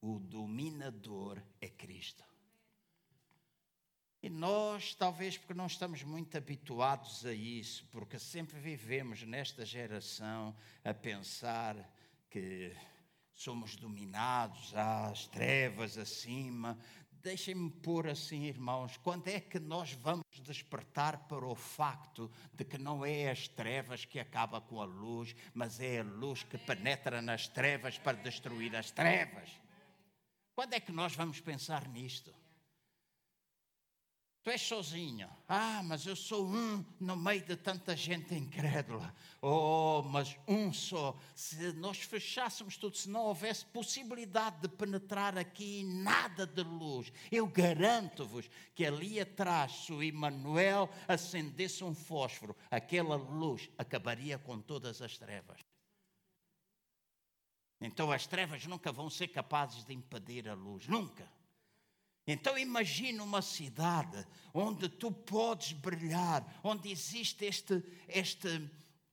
[0.00, 2.22] o dominador é Cristo.
[4.22, 10.54] E nós, talvez porque não estamos muito habituados a isso, porque sempre vivemos nesta geração
[10.84, 11.76] a pensar
[12.28, 12.72] que
[13.32, 16.76] somos dominados às trevas acima,
[17.22, 22.78] Deixem-me pôr assim, irmãos, quando é que nós vamos despertar para o facto de que
[22.78, 27.20] não é as trevas que acaba com a luz, mas é a luz que penetra
[27.20, 29.50] nas trevas para destruir as trevas?
[30.54, 32.34] Quando é que nós vamos pensar nisto?
[34.42, 35.28] Tu és sozinho.
[35.48, 39.14] Ah, mas eu sou um no meio de tanta gente incrédula.
[39.42, 41.18] Oh, mas um só.
[41.34, 47.46] Se nós fechássemos tudo, se não houvesse possibilidade de penetrar aqui nada de luz, eu
[47.46, 55.02] garanto-vos que ali atrás, se o Emmanuel acendesse um fósforo, aquela luz acabaria com todas
[55.02, 55.60] as trevas.
[57.80, 61.37] Então as trevas nunca vão ser capazes de impedir a luz, nunca.
[62.30, 64.22] Então imagina uma cidade
[64.52, 68.60] onde tu podes brilhar, onde existe este, esta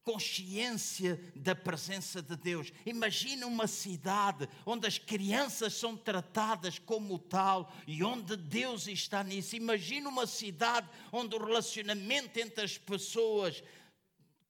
[0.03, 2.73] consciência da presença de Deus.
[2.85, 9.55] Imagina uma cidade onde as crianças são tratadas como tal e onde Deus está nisso.
[9.55, 13.63] Imagina uma cidade onde o relacionamento entre as pessoas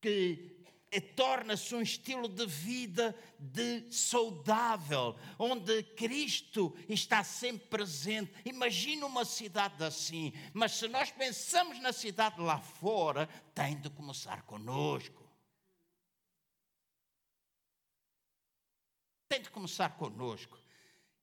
[0.02, 0.55] que
[1.02, 8.34] torna-se um estilo de vida de saudável, onde Cristo está sempre presente.
[8.46, 14.44] Imagina uma cidade assim, mas se nós pensamos na cidade lá fora, tem de começar
[14.44, 15.24] conosco.
[19.28, 20.58] Tem de começar conosco.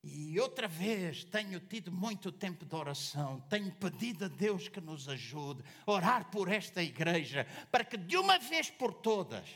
[0.04, 5.08] E outra vez tenho tido muito tempo de oração, tenho pedido a Deus que nos
[5.08, 9.48] ajude, a orar por esta igreja, para que de uma vez por todas,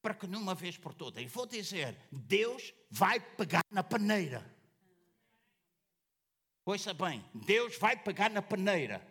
[0.00, 4.44] para que de uma vez por todas, e vou dizer, Deus vai pegar na peneira.
[6.64, 9.06] Ouça bem, Deus vai pegar na peneira,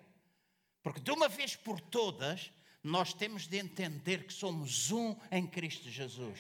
[0.84, 2.52] porque de uma vez por todas,
[2.84, 6.40] nós temos de entender que somos um em Cristo Jesus.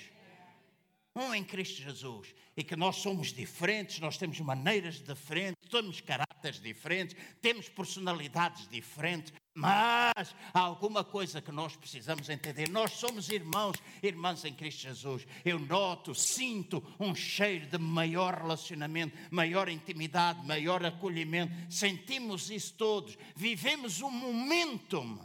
[1.16, 6.62] Um em Cristo Jesus, e que nós somos diferentes, nós temos maneiras diferentes, temos caráteres
[6.62, 12.70] diferentes, temos personalidades diferentes, mas há alguma coisa que nós precisamos entender.
[12.70, 15.26] Nós somos irmãos, irmãs em Cristo Jesus.
[15.44, 21.52] Eu noto, sinto um cheiro de maior relacionamento, maior intimidade, maior acolhimento.
[21.72, 23.18] Sentimos isso todos.
[23.36, 25.20] Vivemos um momentum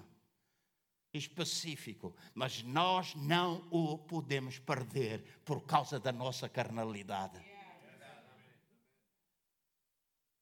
[1.13, 7.52] específico, mas nós não o podemos perder por causa da nossa carnalidade.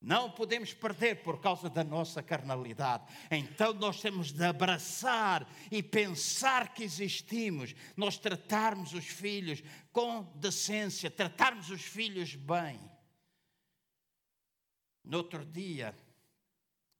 [0.00, 3.04] Não podemos perder por causa da nossa carnalidade.
[3.30, 7.74] Então nós temos de abraçar e pensar que existimos.
[7.94, 12.80] Nós tratarmos os filhos com decência, tratarmos os filhos bem.
[15.04, 15.94] No outro dia,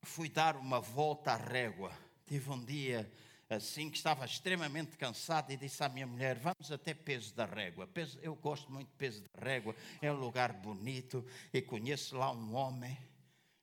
[0.02, 1.92] fui dar uma volta à régua.
[2.26, 3.10] Tive um dia
[3.50, 7.86] assim que estava extremamente cansado e disse à minha mulher: Vamos até Peso da Régua.
[7.86, 12.32] Peso, eu gosto muito de Peso da Régua, é um lugar bonito e conheço lá
[12.32, 12.96] um homem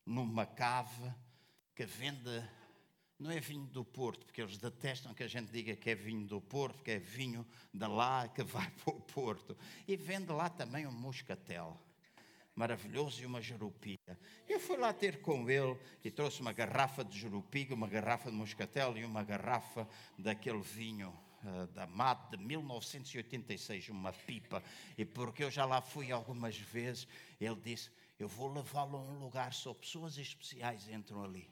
[0.06, 1.12] numa cave
[1.74, 2.44] que vende.
[3.20, 6.28] Não é vinho do Porto, porque eles detestam que a gente diga que é vinho
[6.28, 9.58] do Porto, porque é vinho de lá que vai para o Porto.
[9.88, 11.82] E vende lá também um moscatel
[12.58, 14.00] maravilhoso e uma jerupia.
[14.50, 18.36] Eu fui lá ter com ele e trouxe uma garrafa de jerupiga, uma garrafa de
[18.36, 19.88] moscatel e uma garrafa
[20.18, 24.64] daquele vinho uh, da MAT de 1986, uma pipa.
[24.98, 27.08] E porque eu já lá fui algumas vezes,
[27.40, 31.48] ele disse: Eu vou levá-lo a um lugar só pessoas especiais entram ali.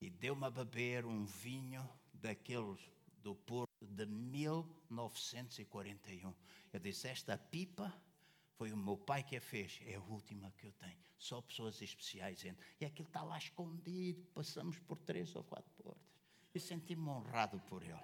[0.00, 1.84] E deu-me a beber um vinho
[2.14, 2.78] daqueles
[3.24, 6.32] do Porto de 1941.
[6.72, 7.92] Eu disse: Esta pipa
[8.60, 10.98] foi o meu pai que a fez, é a última que eu tenho.
[11.16, 12.62] Só pessoas especiais entram.
[12.78, 16.04] E aquilo está lá escondido, passamos por três ou quatro portas.
[16.54, 17.96] E senti-me honrado por ele.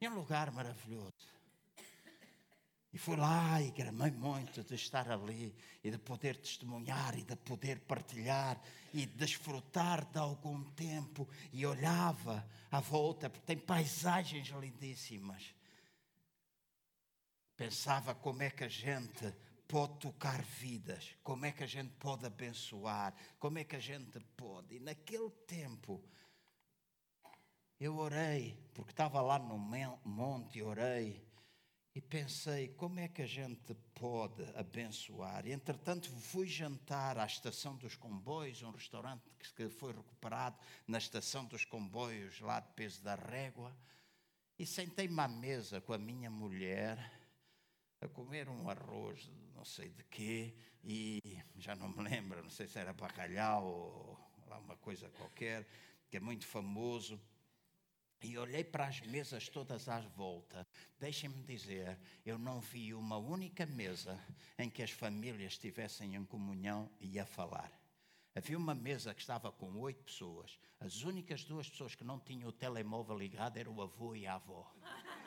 [0.00, 1.34] É um lugar maravilhoso.
[2.92, 5.52] E fui lá e gramei muito de estar ali
[5.82, 8.62] e de poder testemunhar e de poder partilhar
[8.94, 11.28] e desfrutar de algum tempo.
[11.52, 15.57] E olhava à volta, porque tem paisagens lindíssimas
[17.58, 19.34] pensava como é que a gente
[19.66, 24.20] pode tocar vidas, como é que a gente pode abençoar, como é que a gente
[24.36, 24.76] pode.
[24.76, 26.00] E naquele tempo
[27.80, 31.26] eu orei, porque estava lá no monte, orei
[31.96, 35.44] e pensei como é que a gente pode abençoar.
[35.44, 39.24] E, entretanto, fui jantar à estação dos comboios, um restaurante
[39.56, 40.56] que foi recuperado
[40.86, 43.76] na estação dos comboios, lá de Peso da Régua,
[44.56, 47.17] e sentei-me à mesa com a minha mulher
[48.00, 51.20] a comer um arroz, não sei de quê, e
[51.56, 55.66] já não me lembro, não sei se era bacalhau ou lá uma coisa qualquer,
[56.08, 57.20] que é muito famoso.
[58.20, 60.66] E olhei para as mesas todas às voltas.
[60.98, 61.96] Deixem-me dizer,
[62.26, 64.18] eu não vi uma única mesa
[64.58, 67.70] em que as famílias estivessem em comunhão e a falar.
[68.34, 70.58] Havia uma mesa que estava com oito pessoas.
[70.80, 74.34] As únicas duas pessoas que não tinham o telemóvel ligado eram o avô e a
[74.34, 74.70] avó.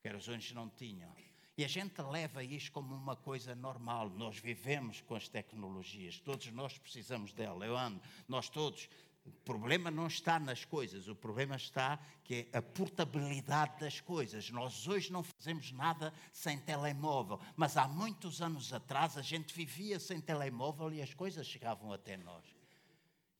[0.00, 1.12] Que eram os únicos que não tinham.
[1.58, 4.08] E a gente leva isto como uma coisa normal.
[4.10, 7.66] Nós vivemos com as tecnologias, todos nós precisamos dela.
[7.66, 8.88] Eu ando, nós todos
[9.26, 14.50] o problema não está nas coisas, o problema está que é a portabilidade das coisas.
[14.50, 19.98] Nós hoje não fazemos nada sem telemóvel, mas há muitos anos atrás a gente vivia
[19.98, 22.57] sem telemóvel e as coisas chegavam até nós.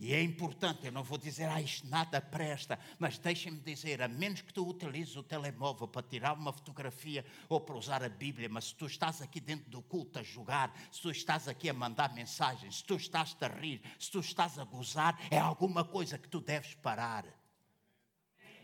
[0.01, 4.07] E é importante, eu não vou dizer, ah, isto nada presta, mas deixem-me dizer, a
[4.07, 8.49] menos que tu utilizes o telemóvel para tirar uma fotografia ou para usar a Bíblia,
[8.49, 11.75] mas se tu estás aqui dentro do culto a jogar, se tu estás aqui a
[11.75, 16.17] mandar mensagens, se tu estás a rir, se tu estás a gozar, é alguma coisa
[16.17, 17.25] que tu deves parar.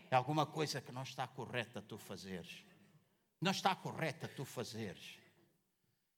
[0.08, 2.64] É alguma coisa que não está correta tu fazeres.
[3.40, 5.23] Não está correta tu fazeres.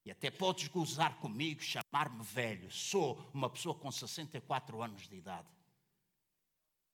[0.07, 2.71] E até podes gozar comigo, chamar-me velho.
[2.71, 5.49] Sou uma pessoa com 64 anos de idade.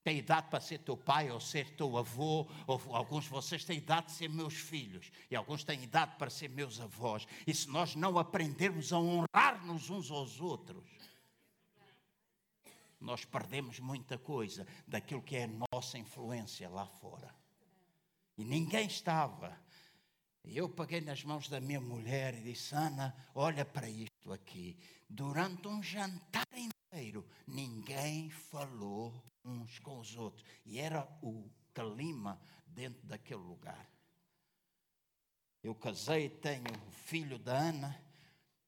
[0.03, 3.77] Tem idade para ser teu pai ou ser teu avô, ou alguns de vocês têm
[3.77, 7.27] idade de ser meus filhos, e alguns têm idade para ser meus avós.
[7.45, 10.83] E se nós não aprendermos a honrar-nos uns aos outros,
[12.99, 17.33] nós perdemos muita coisa daquilo que é a nossa influência lá fora.
[18.35, 19.55] E ninguém estava
[20.45, 24.77] e eu peguei nas mãos da minha mulher e disse: Ana, olha para isto aqui.
[25.09, 29.13] Durante um jantar inteiro, ninguém falou
[29.43, 30.45] uns com os outros.
[30.65, 33.89] E era o clima dentro daquele lugar.
[35.63, 38.03] Eu casei, tenho o filho da Ana,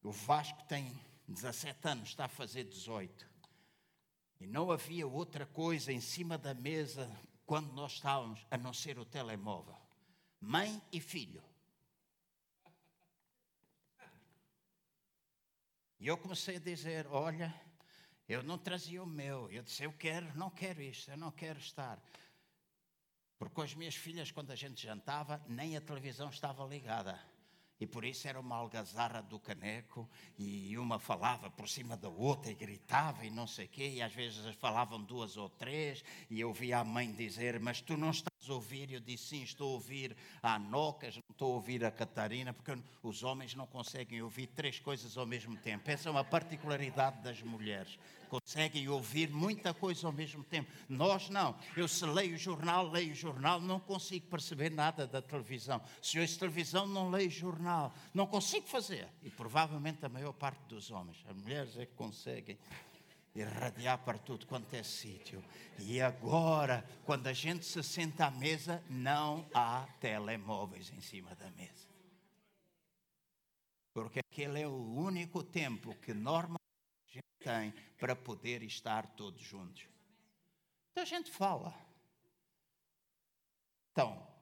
[0.02, 0.98] o Vasco tem
[1.28, 3.30] 17 anos, está a fazer 18.
[4.40, 7.12] E não havia outra coisa em cima da mesa
[7.46, 9.76] quando nós estávamos, a não ser o telemóvel.
[10.40, 11.44] Mãe e filho.
[16.00, 17.54] E eu comecei a dizer: Olha,
[18.28, 19.50] eu não trazia o meu.
[19.52, 22.02] Eu disse: Eu quero, não quero isto, eu não quero estar.
[23.38, 27.20] Porque com as minhas filhas, quando a gente jantava, nem a televisão estava ligada.
[27.80, 32.50] E por isso era uma algazarra do caneco, e uma falava por cima da outra
[32.50, 36.40] e gritava e não sei o quê, e às vezes falavam duas ou três, e
[36.40, 38.92] eu via a mãe dizer: Mas tu não estás ouvir?
[38.92, 42.78] Eu disse: Sim, estou a ouvir a Anocas, não estou a ouvir a Catarina, porque
[43.04, 45.90] os homens não conseguem ouvir três coisas ao mesmo tempo.
[45.90, 50.70] Essa é uma particularidade das mulheres conseguem ouvir muita coisa ao mesmo tempo.
[50.90, 51.56] Nós não.
[51.76, 55.82] Eu se leio o jornal, leio o jornal, não consigo perceber nada da televisão.
[56.02, 57.94] Se ouço televisão, não leio jornal.
[58.14, 59.08] Não consigo fazer.
[59.24, 61.24] E provavelmente a maior parte dos homens.
[61.28, 62.58] As mulheres é que conseguem
[63.36, 65.44] irradiar para tudo quanto é sítio.
[65.80, 71.50] E agora, quando a gente se senta à mesa, não há telemóveis em cima da
[71.52, 71.88] mesa.
[73.94, 76.60] Porque aquele é o único tempo que normalmente
[77.40, 79.88] tem para poder estar todos juntos.
[80.92, 81.74] Então a gente fala.
[83.92, 84.35] Então,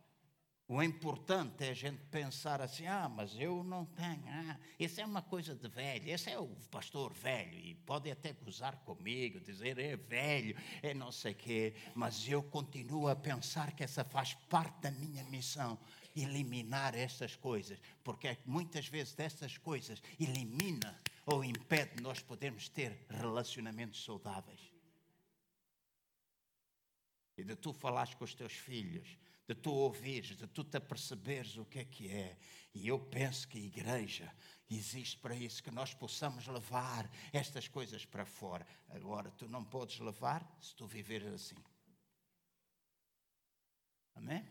[0.73, 5.05] o importante é a gente pensar assim: ah, mas eu não tenho, ah, isso é
[5.05, 9.77] uma coisa de velho, esse é o pastor velho, e pode até gozar comigo, dizer
[9.77, 14.33] é velho, é não sei o quê, mas eu continuo a pensar que essa faz
[14.49, 15.77] parte da minha missão
[16.15, 23.05] eliminar estas coisas, porque é muitas vezes dessas coisas elimina ou impede nós podermos ter
[23.09, 24.73] relacionamentos saudáveis.
[27.37, 29.17] E de tu falares com os teus filhos,
[29.47, 32.37] de tu ouvires, de tu te aperceberes o que é que é.
[32.73, 34.33] E eu penso que a igreja
[34.69, 38.65] existe para isso, que nós possamos levar estas coisas para fora.
[38.89, 41.57] Agora, tu não podes levar se tu viveres assim.
[44.15, 44.47] Amém?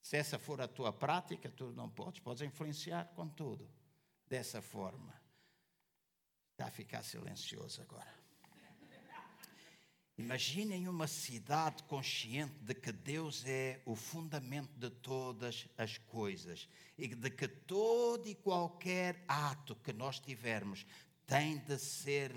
[0.00, 2.20] Se essa for a tua prática, tu não podes.
[2.20, 3.70] Podes influenciar com tudo
[4.26, 5.14] dessa forma.
[6.52, 8.21] Está a ficar silencioso agora.
[10.22, 17.08] Imaginem uma cidade consciente de que Deus é o fundamento de todas as coisas e
[17.08, 20.86] de que todo e qualquer ato que nós tivermos
[21.26, 22.32] tem de ser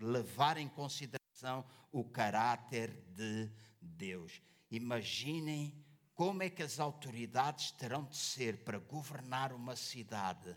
[0.00, 3.48] levar em consideração o caráter de
[3.80, 4.42] Deus.
[4.68, 5.72] Imaginem
[6.12, 10.56] como é que as autoridades terão de ser para governar uma cidade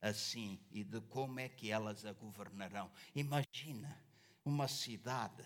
[0.00, 2.90] assim e de como é que elas a governarão.
[3.14, 4.02] Imagina
[4.42, 5.44] uma cidade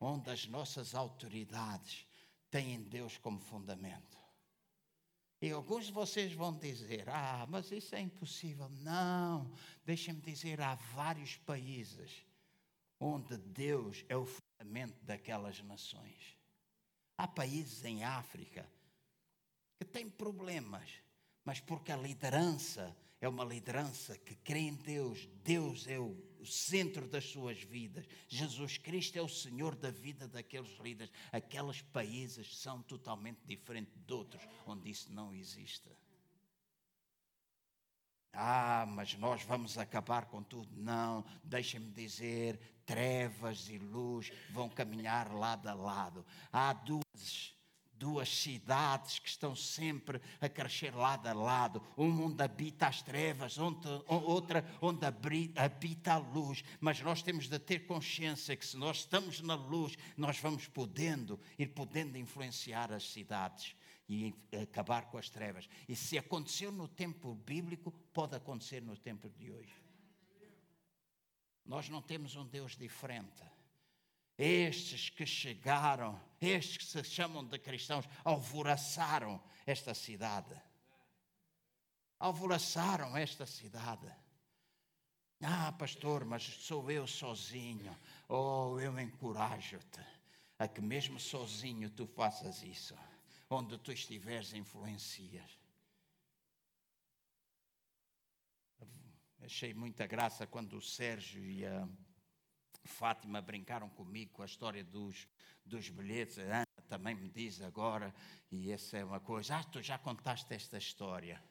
[0.00, 2.06] onde as nossas autoridades
[2.50, 4.18] têm Deus como fundamento.
[5.42, 8.68] E alguns de vocês vão dizer: Ah, mas isso é impossível.
[8.68, 9.52] Não,
[9.84, 12.24] deixem-me dizer: há vários países
[12.98, 16.36] onde Deus é o fundamento daquelas nações.
[17.16, 18.68] Há países em África
[19.78, 20.90] que tem problemas,
[21.42, 27.06] mas porque a liderança é uma liderança que crê em Deus, Deus é o centro
[27.08, 31.12] das suas vidas, Jesus Cristo é o Senhor da vida daqueles líderes.
[31.32, 35.88] Aqueles países são totalmente diferentes de outros onde isso não existe.
[38.32, 40.68] Ah, mas nós vamos acabar com tudo.
[40.76, 46.24] Não, deixem-me dizer: trevas e luz vão caminhar lado a lado.
[46.52, 47.54] Há duas
[48.00, 51.82] duas cidades que estão sempre a crescer lado a lado.
[51.98, 56.64] Um onde habita as trevas, outra onde habita a luz.
[56.80, 61.38] Mas nós temos de ter consciência que se nós estamos na luz, nós vamos podendo,
[61.58, 63.76] ir podendo influenciar as cidades
[64.08, 65.68] e acabar com as trevas.
[65.86, 69.74] E se aconteceu no tempo bíblico, pode acontecer no tempo de hoje.
[71.66, 73.44] Nós não temos um Deus diferente.
[74.42, 80.58] Estes que chegaram, estes que se chamam de cristãos, alvoraçaram esta cidade.
[82.18, 84.10] Alvoraçaram esta cidade.
[85.42, 87.94] Ah, pastor, mas sou eu sozinho.
[88.30, 90.00] Oh, eu encorajo-te
[90.58, 92.96] a que mesmo sozinho tu faças isso.
[93.50, 95.58] Onde tu estiveres, influencias.
[99.42, 101.86] Achei muita graça quando o Sérgio e a
[102.84, 105.28] Fátima brincaram comigo com a história dos,
[105.64, 106.38] dos bilhetes.
[106.38, 108.14] A Ana também me diz agora,
[108.50, 109.56] e essa é uma coisa.
[109.56, 111.42] Ah, tu já contaste esta história.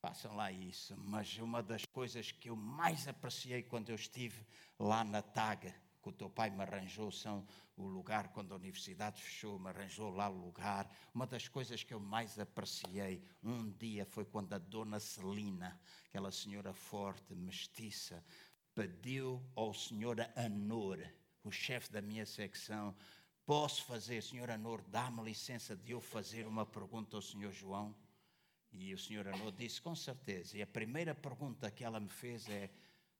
[0.00, 0.96] Façam lá isso.
[0.96, 4.46] Mas uma das coisas que eu mais apreciei quando eu estive
[4.78, 7.46] lá na TAG, que o teu pai me arranjou, são
[7.76, 10.90] o lugar, quando a universidade fechou, me arranjou lá o lugar.
[11.14, 16.30] Uma das coisas que eu mais apreciei um dia foi quando a dona Celina, aquela
[16.30, 18.24] senhora forte, mestiça,
[18.80, 20.98] pediu ao senhor Anor,
[21.44, 22.96] o chefe da minha secção,
[23.44, 27.94] posso fazer, senhor Anor, dá-me licença de eu fazer uma pergunta ao senhor João?
[28.72, 30.56] E o senhor Anor disse, com certeza.
[30.56, 32.70] E a primeira pergunta que ela me fez é,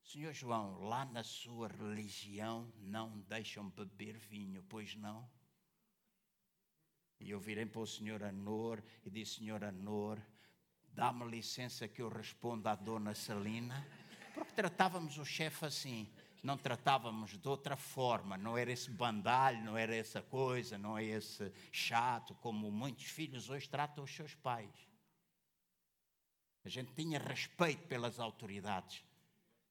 [0.02, 5.28] senhor João, lá na sua religião não deixam beber vinho, pois não?
[7.20, 10.18] E eu virei para o senhor Anor e disse, senhor Anor,
[10.94, 13.86] dá-me licença que eu responda à dona Celina
[14.34, 16.08] porque tratávamos o chefe assim,
[16.42, 21.04] não tratávamos de outra forma, não era esse bandalho, não era essa coisa, não é
[21.04, 24.88] esse chato, como muitos filhos hoje tratam os seus pais.
[26.64, 29.04] A gente tinha respeito pelas autoridades,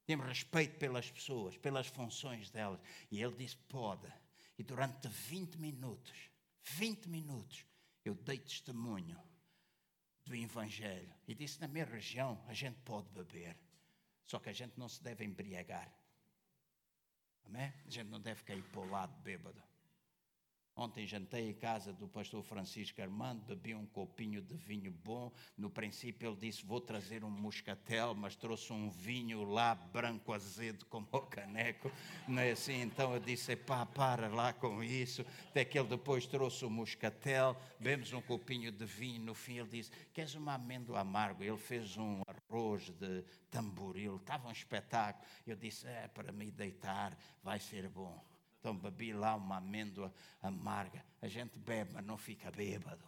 [0.05, 2.80] tínhamos respeito pelas pessoas, pelas funções delas.
[3.12, 4.12] E ele disse: pode.
[4.57, 6.18] E durante 20 minutos,
[6.64, 7.66] 20 minutos,
[8.03, 9.20] eu dei testemunho
[10.26, 11.14] do Evangelho.
[11.28, 13.55] E disse: na minha região a gente pode beber.
[14.30, 15.91] Só que a gente não se deve embriagar.
[17.43, 17.73] Amém?
[17.88, 19.59] A gente não deve cair para o lado bêbado.
[20.75, 25.34] Ontem jantei em casa do pastor Francisco Armando, bebi um copinho de vinho bom.
[25.57, 30.86] No princípio ele disse: Vou trazer um moscatel, mas trouxe um vinho lá branco azedo
[30.86, 31.91] como o caneco.
[32.27, 32.82] Não é assim?
[32.82, 35.25] Então eu disse: Pá, para lá com isso.
[35.49, 39.23] Até que ele depois trouxe o moscatel, bebemos um copinho de vinho.
[39.23, 41.43] No fim ele disse: Queres uma amêndoa amargo?
[41.43, 45.26] Ele fez um arroz de tamboril, estava um espetáculo.
[45.45, 48.26] Eu disse: É, para me deitar, vai ser bom.
[48.60, 51.06] Então bebi lá uma amêndoa amarga.
[51.22, 53.08] A gente bebe, mas não fica bêbado.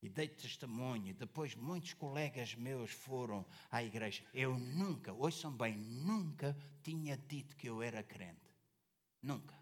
[0.00, 1.14] E dei testemunho.
[1.14, 4.24] Depois muitos colegas meus foram à igreja.
[4.34, 8.52] Eu nunca, ouçam bem, nunca tinha dito que eu era crente.
[9.20, 9.61] Nunca.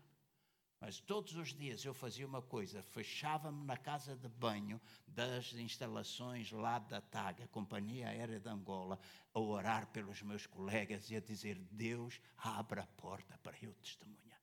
[0.80, 6.50] Mas todos os dias eu fazia uma coisa, fechava-me na casa de banho das instalações
[6.52, 8.98] lá da TAG, a Companhia Aérea de Angola,
[9.34, 14.40] a orar pelos meus colegas e a dizer: Deus, abra a porta para eu testemunhar.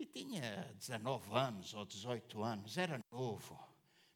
[0.00, 3.65] E tinha 19 anos ou 18 anos, era novo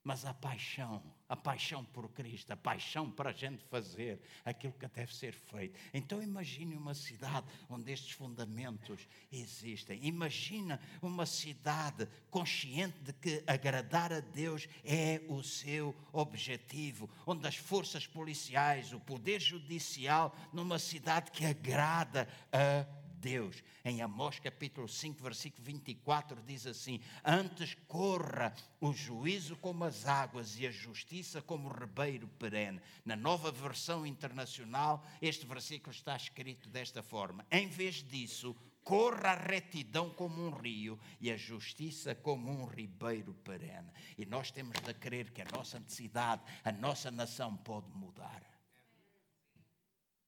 [0.03, 4.89] mas a paixão, a paixão por Cristo, a paixão para a gente fazer aquilo que
[4.89, 5.79] deve ser feito.
[5.93, 10.05] Então imagine uma cidade onde estes fundamentos existem.
[10.05, 17.57] Imagina uma cidade consciente de que agradar a Deus é o seu objetivo, onde as
[17.57, 23.63] forças policiais, o poder judicial, numa cidade que agrada a Deus.
[23.85, 30.59] Em Amós capítulo 5, versículo 24, diz assim: Antes corra o juízo como as águas
[30.59, 32.81] e a justiça como o ribeiro perene.
[33.05, 39.35] Na nova versão internacional, este versículo está escrito desta forma: Em vez disso, corra a
[39.35, 43.91] retidão como um rio e a justiça como um ribeiro perene.
[44.17, 48.43] E nós temos de crer que a nossa cidade, a nossa nação pode mudar.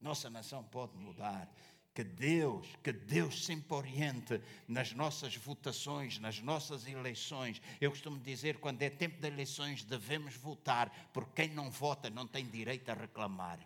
[0.01, 1.49] Nossa nação pode mudar
[1.95, 7.61] que Deus, que Deus sempre oriente nas nossas votações, nas nossas eleições.
[7.81, 12.27] Eu costumo dizer, quando é tempo de eleições, devemos votar, porque quem não vota não
[12.27, 13.59] tem direito a reclamar.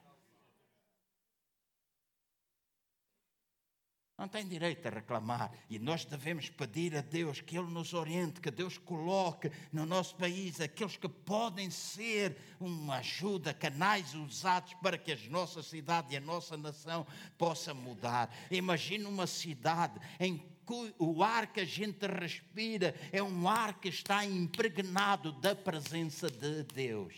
[4.19, 5.53] Não tem direito a reclamar.
[5.69, 10.17] E nós devemos pedir a Deus que Ele nos oriente, que Deus coloque no nosso
[10.17, 16.17] país aqueles que podem ser uma ajuda, canais usados para que a nossa cidade e
[16.17, 17.07] a nossa nação
[17.37, 18.35] possa mudar.
[18.51, 23.89] Imagina uma cidade em que o ar que a gente respira é um ar que
[23.89, 27.15] está impregnado da presença de Deus.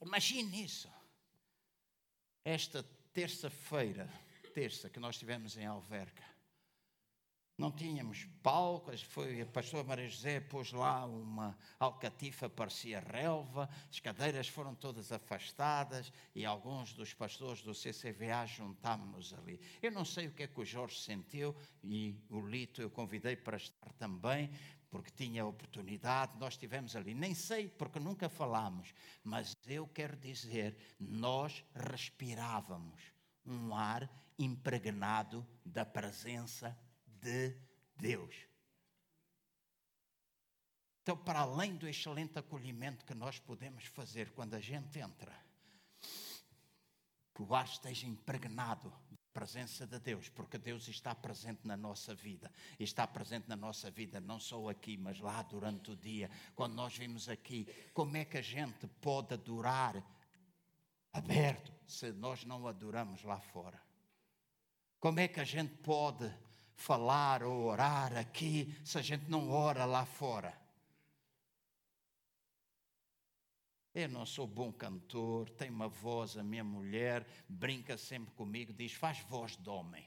[0.00, 0.88] Imagine isso.
[2.44, 2.84] Esta
[3.18, 4.08] terça-feira,
[4.54, 6.22] terça que nós tivemos em Alverca,
[7.58, 13.98] não tínhamos palcos, foi a pastora Maria José pôs lá uma alcatifa, parecia relva, as
[13.98, 19.60] cadeiras foram todas afastadas e alguns dos pastores do CCVA juntámos-nos ali.
[19.82, 23.34] Eu não sei o que é que o Jorge sentiu e o Lito eu convidei
[23.34, 24.48] para estar também,
[24.90, 27.14] porque tinha oportunidade, nós estivemos ali.
[27.14, 33.00] Nem sei, porque nunca falámos, mas eu quero dizer, nós respirávamos
[33.44, 34.08] um ar
[34.38, 37.56] impregnado da presença de
[37.96, 38.34] Deus.
[41.02, 45.34] Então, para além do excelente acolhimento que nós podemos fazer quando a gente entra,
[47.34, 48.92] que o ar esteja impregnado
[49.38, 52.50] presença de Deus, porque Deus está presente na nossa vida.
[52.76, 56.28] Está presente na nossa vida, não só aqui, mas lá durante o dia.
[56.56, 57.64] Quando nós vimos aqui,
[57.94, 59.94] como é que a gente pode adorar
[61.12, 63.80] aberto se nós não adoramos lá fora?
[64.98, 66.28] Como é que a gente pode
[66.74, 70.52] falar ou orar aqui se a gente não ora lá fora?
[73.94, 78.92] Eu não sou bom cantor, tenho uma voz, a minha mulher brinca sempre comigo, diz:
[78.92, 80.06] faz voz de homem.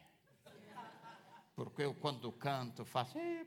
[1.56, 3.18] Porque eu, quando canto, faço.
[3.20, 3.46] E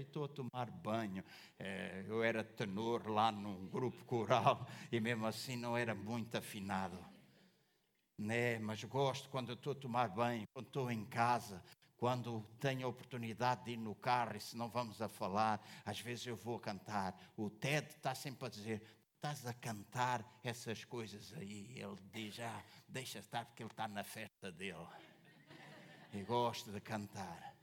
[0.00, 1.24] estou a tomar banho.
[1.58, 6.98] É, eu era tenor lá num grupo coral e mesmo assim não era muito afinado.
[8.18, 8.58] Né?
[8.58, 11.62] Mas gosto quando estou a tomar banho, quando estou em casa,
[12.02, 16.00] quando tenho a oportunidade de ir no carro e se não vamos a falar, às
[16.00, 17.16] vezes eu vou cantar.
[17.36, 18.82] O Ted está sempre a dizer:
[19.14, 21.78] estás a cantar essas coisas aí.
[21.78, 24.84] Ele diz: ah, deixa estar porque ele está na festa dele.
[26.12, 27.54] E gosto de cantar.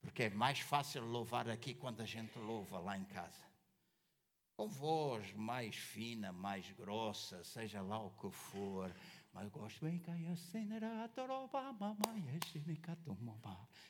[0.00, 3.44] Porque é mais fácil louvar aqui quando a gente louva lá em casa.
[4.56, 8.94] Com voz mais fina, mais grossa, seja lá o que for
[9.32, 9.88] mas eu gosto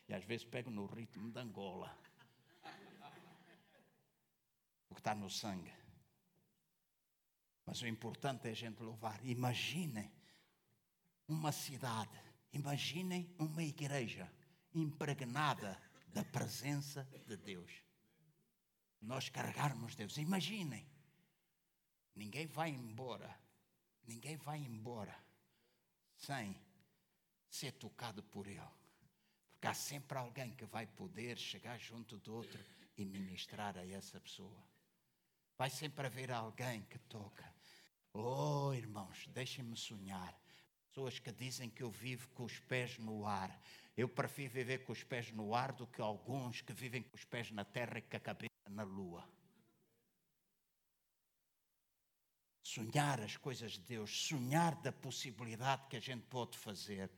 [0.09, 1.99] e às vezes pego no ritmo da Angola.
[4.89, 5.73] O que está no sangue.
[7.67, 9.25] Mas o importante é a gente louvar.
[9.25, 10.13] Imaginem
[11.27, 12.21] uma cidade,
[12.53, 14.31] imaginem uma igreja
[14.75, 17.73] impregnada da presença de Deus.
[19.01, 20.17] Nós carregarmos Deus.
[20.19, 20.87] Imaginem.
[22.15, 23.41] Ninguém vai embora.
[24.07, 25.32] Ninguém vai embora
[26.27, 26.57] sem
[27.49, 28.61] ser tocado por Ele.
[29.51, 32.65] Porque há sempre alguém que vai poder chegar junto do outro
[32.97, 34.63] e ministrar a essa pessoa.
[35.57, 37.53] Vai sempre haver alguém que toca.
[38.13, 40.37] Oh, irmãos, deixem-me sonhar.
[40.89, 43.61] Pessoas que dizem que eu vivo com os pés no ar.
[43.97, 47.25] Eu prefiro viver com os pés no ar do que alguns que vivem com os
[47.25, 49.27] pés na terra e com a cabeça na lua.
[52.73, 57.11] Sonhar as coisas de Deus, sonhar da possibilidade que a gente pode fazer.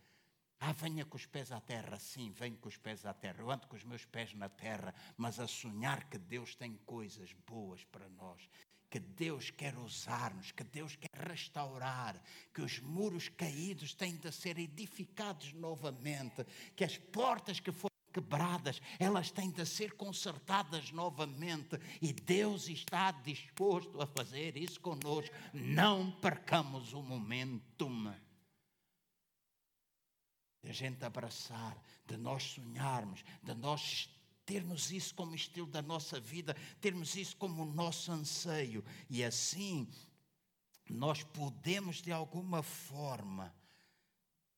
[0.58, 3.36] Ah, venha com os pés à terra, sim, venho com os pés à terra.
[3.38, 7.32] Eu ando com os meus pés na terra, mas a sonhar que Deus tem coisas
[7.46, 8.48] boas para nós,
[8.90, 12.20] que Deus quer usar-nos, que Deus quer restaurar,
[12.52, 16.44] que os muros caídos têm de ser edificados novamente,
[16.74, 23.10] que as portas que foram quebradas, elas têm de ser consertadas novamente e Deus está
[23.10, 25.34] disposto a fazer isso conosco.
[25.52, 28.14] Não percamos o momentum
[30.62, 34.08] de a gente abraçar, de nós sonharmos, de nós
[34.46, 39.88] termos isso como estilo da nossa vida, termos isso como o nosso anseio e assim
[40.88, 43.54] nós podemos de alguma forma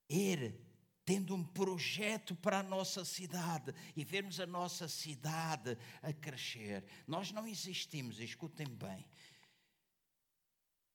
[0.08, 0.65] ir
[1.06, 6.84] tendo um projeto para a nossa cidade e vermos a nossa cidade a crescer.
[7.06, 9.08] Nós não existimos, escutem bem.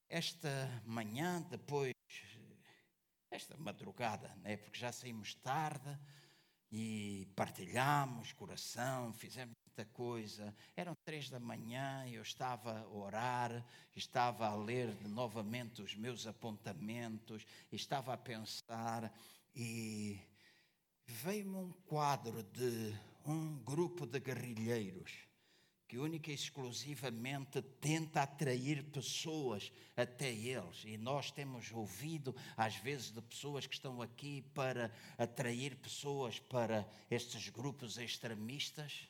[0.10, 1.94] Esta manhã, depois,
[3.32, 5.98] esta madrugada, né, porque já saímos tarde
[6.70, 10.54] e partilhamos coração, fizemos muita coisa.
[10.76, 17.46] Eram três da manhã, eu estava a orar, estava a ler novamente os meus apontamentos,
[17.72, 19.10] estava a pensar
[19.56, 20.20] e
[21.06, 22.94] veio-me um quadro de
[23.26, 25.32] um grupo de guerrilheiros
[25.92, 30.86] que única e exclusivamente tenta atrair pessoas até eles.
[30.86, 36.90] E nós temos ouvido, às vezes, de pessoas que estão aqui para atrair pessoas para
[37.10, 39.06] estes grupos extremistas.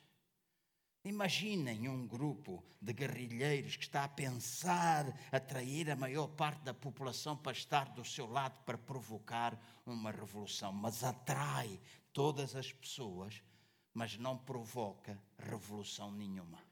[1.03, 7.35] Imaginem um grupo de guerrilheiros que está a pensar atrair a maior parte da população
[7.35, 11.81] para estar do seu lado para provocar uma revolução, mas atrai
[12.13, 13.41] todas as pessoas,
[13.93, 16.63] mas não provoca revolução nenhuma.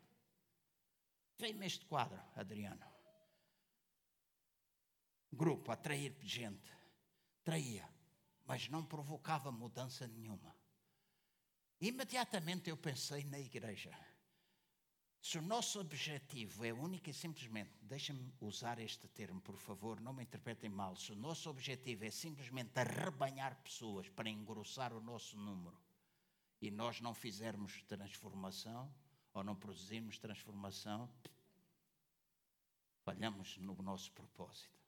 [1.40, 2.86] Vem-me este quadro, Adriano.
[5.32, 6.72] Grupo, atrair gente.
[7.44, 7.90] Traía,
[8.46, 10.56] mas não provocava mudança nenhuma.
[11.82, 13.98] Imediatamente eu pensei na igreja.
[15.22, 20.13] Se o nosso objetivo é único e simplesmente, deixa-me usar este termo, por favor, não
[20.13, 20.95] me interpretem mal.
[20.95, 25.78] Se o nosso objetivo é simplesmente arrebanhar pessoas para engrossar o nosso número
[26.61, 28.91] e nós não fizermos transformação,
[29.34, 31.09] ou não produzimos transformação,
[33.03, 34.80] falhamos no nosso propósito.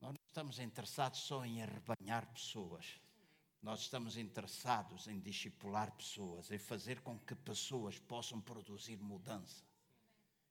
[0.00, 3.00] Nós não estamos interessados só em arrebanhar pessoas.
[3.62, 9.62] Nós estamos interessados em discipular pessoas, em fazer com que pessoas possam produzir mudança.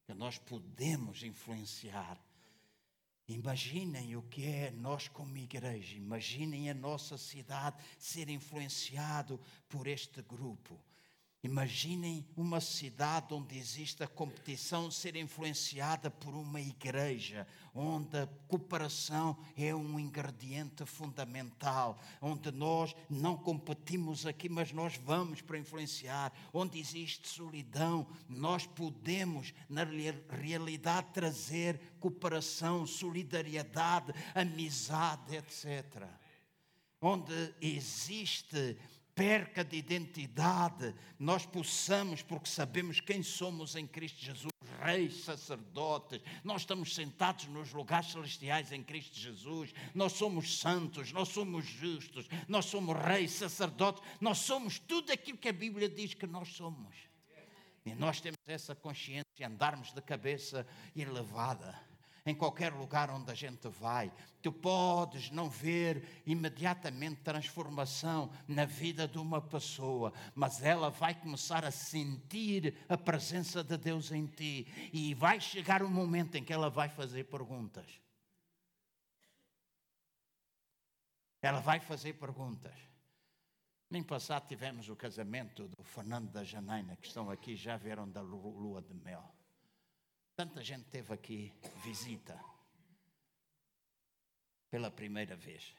[0.06, 2.20] Que nós podemos influenciar.
[3.28, 10.22] Imaginem o que é nós como igreja, imaginem a nossa cidade ser influenciado por este
[10.24, 10.80] grupo.
[11.42, 19.38] Imaginem uma cidade onde existe a competição ser influenciada por uma igreja, onde a cooperação
[19.56, 26.78] é um ingrediente fundamental, onde nós não competimos aqui, mas nós vamos para influenciar, onde
[26.78, 29.86] existe solidão, nós podemos, na
[30.30, 36.06] realidade, trazer cooperação, solidariedade, amizade, etc.
[37.02, 38.78] Onde existe
[39.20, 46.62] perca de identidade, nós possamos, porque sabemos quem somos em Cristo Jesus, reis, sacerdotes, nós
[46.62, 52.68] estamos sentados nos lugares celestiais em Cristo Jesus, nós somos santos, nós somos justos, nós
[52.68, 56.96] somos reis, sacerdotes, nós somos tudo aquilo que a Bíblia diz que nós somos.
[57.86, 60.66] E nós temos essa consciência de andarmos de cabeça
[60.96, 61.89] elevada
[62.30, 64.12] em qualquer lugar onde a gente vai.
[64.42, 71.66] Tu podes não ver imediatamente transformação na vida de uma pessoa, mas ela vai começar
[71.66, 76.54] a sentir a presença de Deus em ti e vai chegar um momento em que
[76.54, 78.00] ela vai fazer perguntas.
[81.42, 82.74] Ela vai fazer perguntas.
[83.90, 88.22] Nem passado tivemos o casamento do Fernando da Janaina, que estão aqui, já vieram da
[88.22, 89.39] lua de mel.
[90.40, 92.42] Tanta gente teve aqui visita
[94.70, 95.76] pela primeira vez.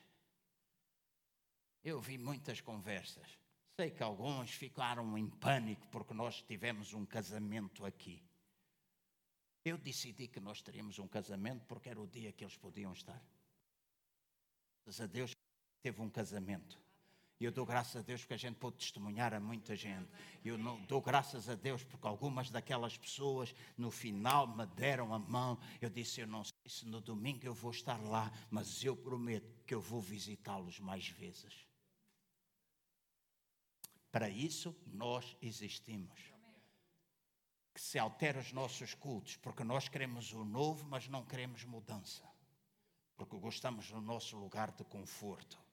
[1.83, 3.39] Eu vi muitas conversas.
[3.81, 8.23] Sei que alguns ficaram em pânico porque nós tivemos um casamento aqui.
[9.65, 13.25] Eu decidi que nós teríamos um casamento porque era o dia que eles podiam estar.
[14.85, 15.33] Graças a Deus
[15.83, 16.79] teve um casamento.
[17.41, 20.11] E eu dou graças a Deus porque a gente pode testemunhar a muita gente.
[20.45, 25.19] Eu não, dou graças a Deus porque algumas daquelas pessoas no final me deram a
[25.19, 25.59] mão.
[25.81, 29.65] Eu disse: Eu não sei se no domingo eu vou estar lá, mas eu prometo
[29.67, 31.67] que eu vou visitá-los mais vezes.
[34.13, 36.21] Para isso, nós existimos.
[37.73, 42.23] Que se altera os nossos cultos, porque nós queremos o novo, mas não queremos mudança.
[43.17, 45.70] Porque gostamos do nosso lugar de conforto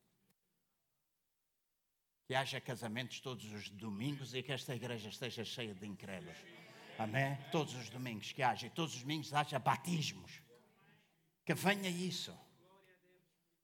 [2.28, 6.36] que haja casamentos todos os domingos e que esta igreja esteja cheia de incrédulos.
[7.00, 7.38] Amém?
[7.54, 10.42] Todos os domingos que haja, e todos os domingos haja batismos.
[11.46, 12.38] Que venha isso.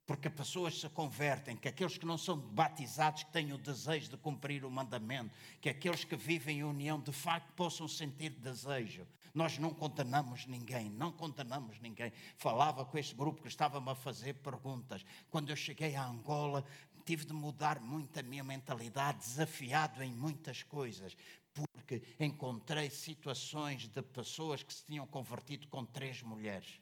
[0.06, 4.16] Porque pessoas se convertem, que aqueles que não são batizados, que têm o desejo de
[4.16, 9.06] cumprir o mandamento, que aqueles que vivem em união de facto possam sentir desejo.
[9.34, 12.12] Nós não condenamos ninguém, não condenamos ninguém.
[12.36, 15.04] Falava com este grupo que estava-me a fazer perguntas.
[15.28, 16.64] Quando eu cheguei a Angola,
[17.04, 21.16] tive de mudar muito a minha mentalidade, desafiado em muitas coisas,
[21.52, 26.80] porque encontrei situações de pessoas que se tinham convertido com três mulheres.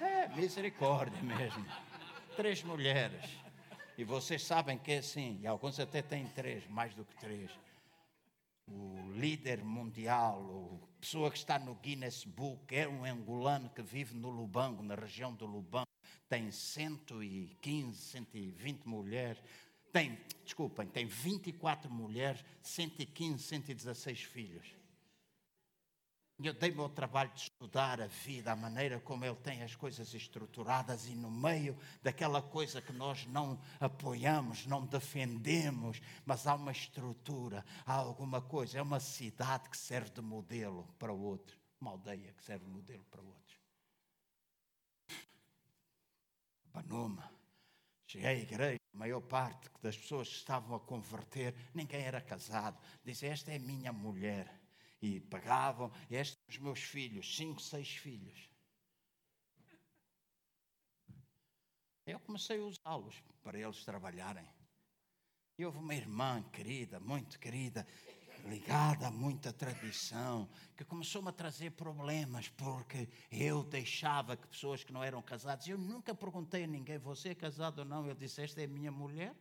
[0.00, 1.64] É, misericórdia mesmo.
[2.36, 3.24] Três mulheres.
[3.96, 7.50] E vocês sabem que é assim, e alguns até têm três, mais do que três.
[8.68, 14.14] O líder mundial, a pessoa que está no Guinness Book, é um angolano que vive
[14.14, 15.86] no Lubango, na região do Lubango
[16.28, 19.42] tem 115, 120 mulheres,
[19.92, 24.76] tem, desculpem, tem 24 mulheres, 115, 116 filhos.
[26.38, 30.12] Eu dei-me ao trabalho de estudar a vida, a maneira como ele tem as coisas
[30.12, 36.72] estruturadas, e no meio daquela coisa que nós não apoiamos, não defendemos, mas há uma
[36.72, 38.78] estrutura, há alguma coisa.
[38.78, 43.04] É uma cidade que serve de modelo para outros, uma aldeia que serve de modelo
[43.10, 43.45] para outros.
[46.76, 47.32] Banoma.
[48.06, 52.78] Cheguei à igreja, a maior parte das pessoas que estavam a converter, ninguém era casado.
[53.02, 54.60] Dizia: Esta é minha mulher
[55.00, 55.90] e pagavam.
[56.10, 58.50] Estes são os meus filhos, cinco, seis filhos.
[62.06, 64.46] Eu comecei a usá-los para eles trabalharem.
[65.58, 67.86] E houve uma irmã querida, muito querida,
[68.44, 74.92] ligada a muita tradição, que começou-me a trazer problemas, porque eu deixava que pessoas que
[74.92, 78.06] não eram casadas, eu nunca perguntei a ninguém, você é casado ou não?
[78.06, 79.34] Eu disse, esta é a minha mulher,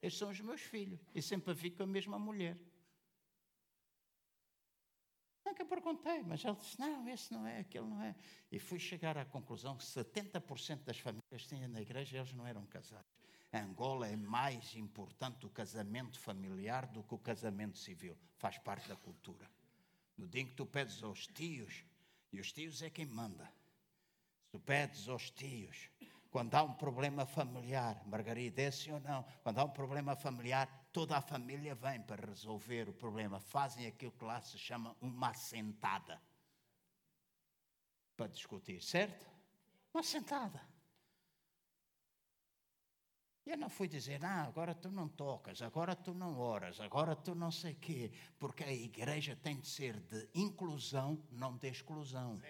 [0.00, 2.56] estes são os meus filhos, e sempre vi com a mesma mulher.
[5.44, 8.14] Nunca perguntei, mas ele disse: não, esse não é, aquele não é.
[8.50, 12.46] E fui chegar à conclusão que 70% das famílias que tinha na igreja eles não
[12.46, 13.10] eram casados.
[13.52, 18.16] Angola é mais importante o casamento familiar do que o casamento civil.
[18.38, 19.50] Faz parte da cultura.
[20.16, 21.84] No dia em que tu pedes aos tios,
[22.32, 23.52] e os tios é quem manda.
[24.50, 25.90] Tu pedes aos tios,
[26.30, 29.22] quando há um problema familiar, Margarida, é sim ou não?
[29.42, 33.38] Quando há um problema familiar, toda a família vem para resolver o problema.
[33.38, 36.22] Fazem aquilo que lá se chama uma assentada
[38.16, 39.26] para discutir, certo?
[39.92, 40.71] Uma assentada.
[43.44, 47.34] Eu não fui dizer, ah, agora tu não tocas, agora tu não oras, agora tu
[47.34, 52.40] não sei quê, porque a igreja tem de ser de inclusão, não de exclusão.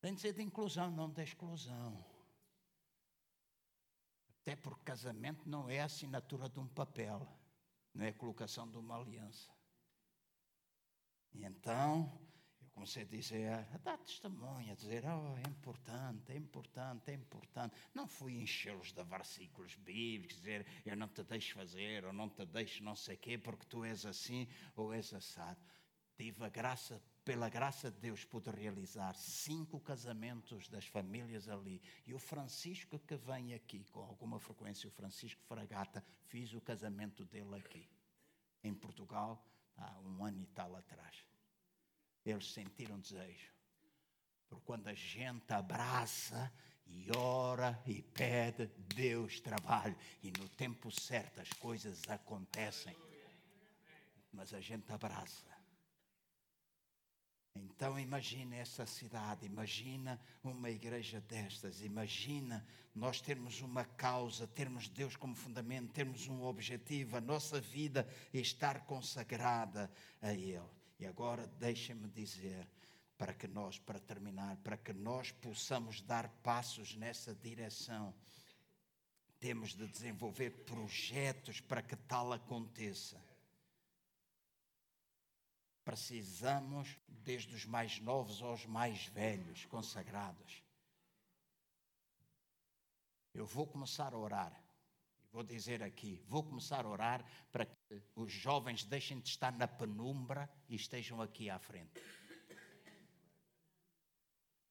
[0.00, 2.02] Tem de ser de inclusão, não de exclusão.
[4.40, 7.28] Até porque casamento não é assinatura de um papel,
[7.92, 9.50] não é colocação de uma aliança.
[11.34, 12.25] E então,
[12.76, 17.74] comecei a dizer, a dar testemunho, a dizer, oh, é importante, é importante, é importante.
[17.94, 22.44] Não fui enchê-los de versículos bíblicos, dizer, eu não te deixo fazer, ou não te
[22.44, 24.46] deixo não sei quê, porque tu és assim
[24.76, 25.58] ou és assado.
[26.18, 31.80] Tive a graça pela graça de Deus, pude realizar cinco casamentos das famílias ali.
[32.06, 37.24] E o Francisco, que vem aqui com alguma frequência, o Francisco Fragata, fiz o casamento
[37.24, 37.88] dele aqui,
[38.62, 39.42] em Portugal,
[39.78, 41.26] há um ano e tal atrás.
[42.26, 43.50] Eles sentiram desejo.
[44.48, 46.52] Porque quando a gente abraça
[46.86, 49.96] e ora e pede, Deus trabalha.
[50.22, 52.96] E no tempo certo as coisas acontecem.
[54.32, 55.56] Mas a gente abraça
[57.56, 65.16] então imagina essa cidade, imagina uma igreja destas, imagina nós termos uma causa, termos Deus
[65.16, 70.75] como fundamento, termos um objetivo, a nossa vida estar consagrada a Ele.
[70.98, 72.66] E agora deixem-me dizer,
[73.18, 78.14] para que nós, para terminar, para que nós possamos dar passos nessa direção,
[79.38, 83.22] temos de desenvolver projetos para que tal aconteça
[85.86, 90.60] precisamos, desde os mais novos aos mais velhos, consagrados.
[93.32, 94.65] Eu vou começar a orar.
[95.32, 99.68] Vou dizer aqui, vou começar a orar para que os jovens deixem de estar na
[99.68, 102.00] penumbra e estejam aqui à frente.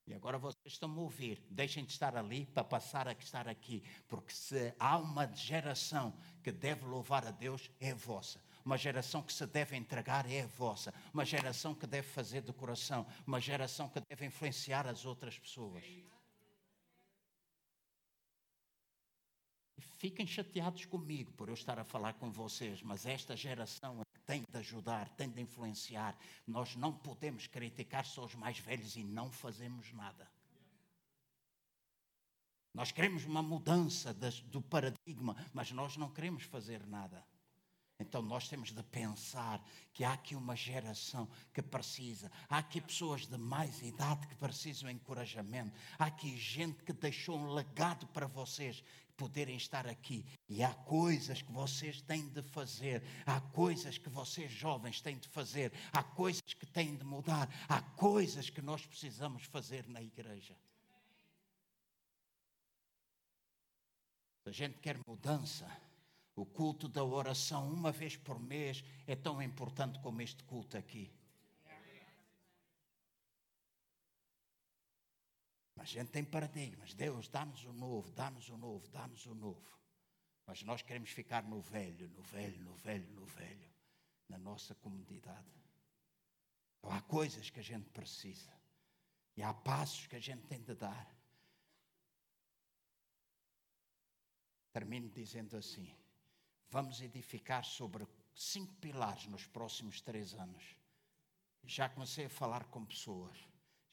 [0.08, 3.84] E agora vocês estão a ouvir, deixem de estar ali para passar a estar aqui,
[4.08, 8.40] porque se há uma geração que deve louvar a Deus, é a vossa.
[8.64, 10.94] Uma geração que se deve entregar é a vossa.
[11.14, 13.06] Uma geração que deve fazer de coração.
[13.26, 15.84] Uma geração que deve influenciar as outras pessoas.
[20.06, 24.44] Fiquem chateados comigo por eu estar a falar com vocês, mas esta geração é tem
[24.48, 26.16] de ajudar, tem de influenciar.
[26.46, 30.30] Nós não podemos criticar só os mais velhos e não fazemos nada.
[32.72, 37.26] Nós queremos uma mudança do paradigma, mas nós não queremos fazer nada.
[38.00, 43.26] Então nós temos de pensar que há aqui uma geração que precisa, há aqui pessoas
[43.26, 48.28] de mais idade que precisam de encorajamento, há aqui gente que deixou um legado para
[48.28, 48.84] vocês
[49.18, 50.26] poderem estar aqui.
[50.48, 55.28] E há coisas que vocês têm de fazer, há coisas que vocês jovens têm de
[55.28, 60.56] fazer, há coisas que têm de mudar, há coisas que nós precisamos fazer na igreja.
[64.46, 65.66] A gente quer mudança,
[66.36, 71.12] o culto da oração, uma vez por mês, é tão importante como este culto aqui.
[75.76, 76.94] Mas a gente tem paradigmas.
[76.94, 79.80] Deus, dá-nos o novo, dá-nos o novo, dá-nos o novo.
[80.46, 83.70] Mas nós queremos ficar no velho, no velho, no velho, no velho,
[84.30, 85.52] na nossa comunidade.
[86.78, 88.54] Então, há coisas que a gente precisa.
[89.36, 91.14] E há passos que a gente tem de dar.
[94.72, 95.94] Termino dizendo assim:
[96.70, 100.76] vamos edificar sobre cinco pilares nos próximos três anos.
[101.64, 103.36] Já comecei a falar com pessoas,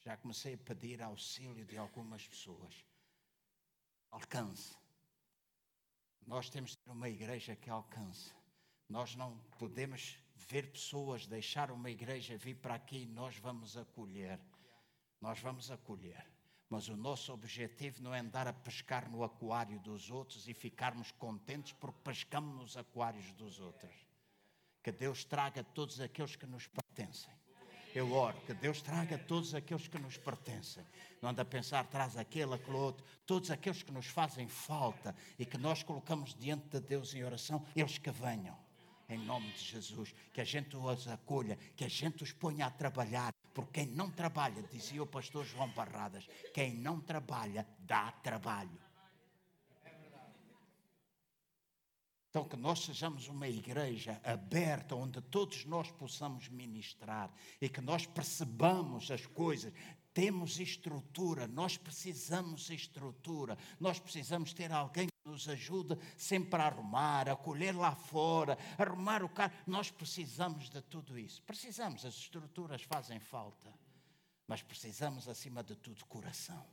[0.05, 2.85] já comecei a pedir auxílio de algumas pessoas.
[4.11, 4.75] Alcance.
[6.25, 8.33] Nós temos de ter uma igreja que alcance.
[8.89, 14.39] Nós não podemos ver pessoas deixar uma igreja vir para aqui e nós vamos acolher.
[15.21, 16.25] Nós vamos acolher.
[16.69, 21.11] Mas o nosso objetivo não é andar a pescar no aquário dos outros e ficarmos
[21.11, 23.95] contentes porque pescamos nos aquários dos outros.
[24.81, 27.33] Que Deus traga todos aqueles que nos pertencem.
[27.93, 30.83] Eu oro que Deus traga todos aqueles que nos pertencem.
[31.21, 33.05] Não anda a pensar, traz aquele, aquele outro.
[33.25, 37.63] Todos aqueles que nos fazem falta e que nós colocamos diante de Deus em oração,
[37.75, 38.57] eles que venham.
[39.07, 40.13] Em nome de Jesus.
[40.33, 43.31] Que a gente os acolha, que a gente os ponha a trabalhar.
[43.53, 48.79] Porque quem não trabalha, dizia o pastor João Barradas, quem não trabalha dá trabalho.
[52.33, 57.31] Então, que nós sejamos uma igreja aberta, onde todos nós possamos ministrar
[57.61, 59.71] e que nós percebamos as coisas.
[60.15, 66.65] Temos estrutura, nós precisamos de estrutura, nós precisamos ter alguém que nos ajude sempre a
[66.65, 69.53] arrumar, a colher lá fora, arrumar o carro.
[69.67, 71.39] Nós precisamos de tudo isso.
[71.43, 73.71] Precisamos, as estruturas fazem falta,
[74.47, 76.65] mas precisamos, acima de tudo, coração.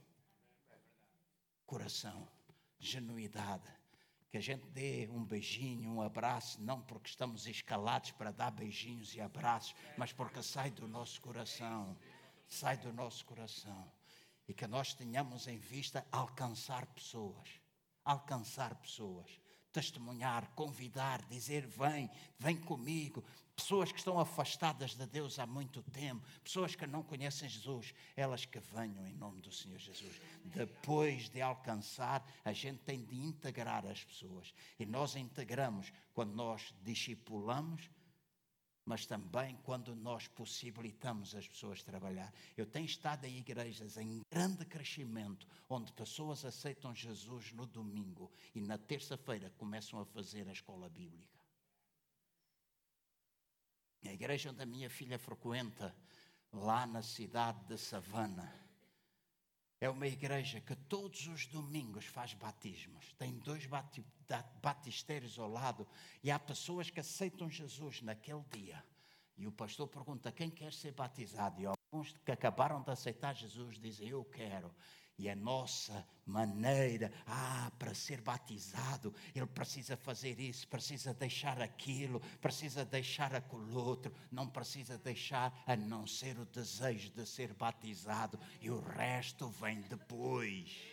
[1.67, 2.27] Coração,
[2.79, 3.80] genuidade
[4.31, 9.15] que a gente dê um beijinho, um abraço, não porque estamos escalados para dar beijinhos
[9.15, 11.97] e abraços, mas porque sai do nosso coração,
[12.47, 13.91] sai do nosso coração.
[14.47, 17.49] E que nós tenhamos em vista alcançar pessoas,
[18.05, 19.40] alcançar pessoas,
[19.73, 23.25] testemunhar, convidar, dizer: vem, vem comigo,
[23.61, 28.45] pessoas que estão afastadas de Deus há muito tempo, pessoas que não conhecem Jesus, elas
[28.45, 30.21] que venham em nome do Senhor Jesus.
[30.45, 34.55] Depois de alcançar, a gente tem de integrar as pessoas.
[34.79, 37.89] E nós integramos quando nós discipulamos,
[38.85, 42.33] mas também quando nós possibilitamos as pessoas trabalhar.
[42.57, 48.61] Eu tenho estado em igrejas em grande crescimento, onde pessoas aceitam Jesus no domingo e
[48.61, 51.41] na terça-feira começam a fazer a escola bíblica.
[54.05, 55.95] A igreja onde a minha filha frequenta,
[56.53, 58.70] lá na cidade de Savana,
[59.81, 63.15] é uma igreja que todos os domingos faz batismos.
[63.15, 63.67] Tem dois
[64.63, 65.89] batistérios ao lado
[66.23, 68.85] e há pessoas que aceitam Jesus naquele dia.
[69.39, 71.63] E o pastor pergunta quem quer ser batizado.
[71.63, 74.71] E alguns que acabaram de aceitar Jesus dizem: Eu quero.
[75.21, 82.21] E a nossa maneira, ah, para ser batizado, ele precisa fazer isso, precisa deixar aquilo,
[82.41, 88.41] precisa deixar aquilo outro, não precisa deixar a não ser o desejo de ser batizado,
[88.63, 90.90] e o resto vem depois.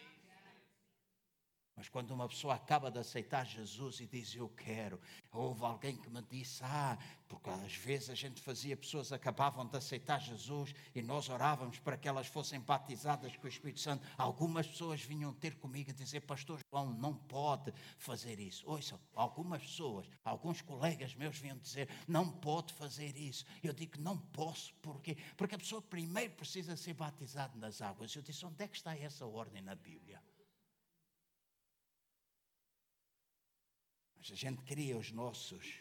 [1.78, 5.00] Mas quando uma pessoa acaba de aceitar Jesus e diz eu quero,
[5.32, 6.98] houve alguém que me disse, ah,
[7.30, 11.96] porque às vezes a gente fazia, pessoas acabavam de aceitar Jesus e nós orávamos para
[11.96, 14.04] que elas fossem batizadas com o Espírito Santo.
[14.18, 18.64] Algumas pessoas vinham ter comigo e dizer, Pastor João, não pode fazer isso.
[18.68, 23.46] Ouçam, algumas pessoas, alguns colegas meus vinham dizer, não pode fazer isso.
[23.62, 25.16] Eu digo, não posso, porquê?
[25.38, 28.16] Porque a pessoa primeiro precisa ser batizada nas águas.
[28.16, 30.20] Eu disse, onde é que está essa ordem na Bíblia?
[34.32, 35.80] A gente cria os nossos,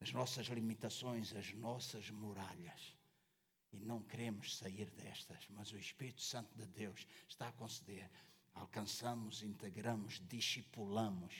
[0.00, 2.96] as nossas limitações, as nossas muralhas.
[3.72, 8.10] E não queremos sair destas, mas o Espírito Santo de Deus está a conceder.
[8.54, 11.34] Alcançamos, integramos, discipulamos.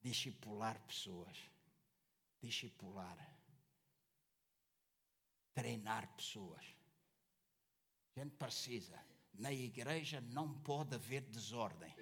[0.00, 1.36] Discipular pessoas.
[2.40, 3.18] Discipular.
[5.52, 6.64] Treinar pessoas.
[8.14, 8.98] A gente precisa.
[9.34, 11.94] Na igreja não pode haver desordem.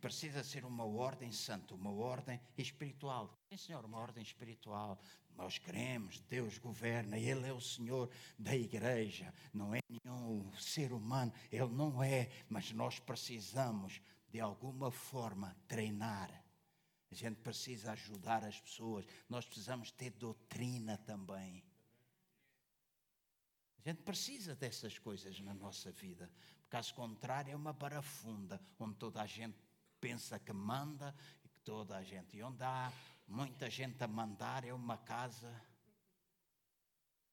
[0.00, 3.32] Precisa ser uma ordem santa, uma ordem espiritual.
[3.48, 5.00] Sim, Senhor, uma ordem espiritual.
[5.34, 11.32] Nós queremos, Deus governa, Ele é o Senhor da igreja, não é nenhum ser humano,
[11.50, 16.30] Ele não é, mas nós precisamos, de alguma forma, treinar.
[17.10, 21.64] A gente precisa ajudar as pessoas, nós precisamos ter doutrina também.
[23.78, 26.30] A gente precisa dessas coisas na nossa vida.
[26.72, 29.58] Caso contrário, é uma barafunda onde toda a gente
[30.00, 32.34] pensa que manda e que toda a gente.
[32.34, 32.90] E onde há
[33.28, 35.54] muita gente a mandar, é uma casa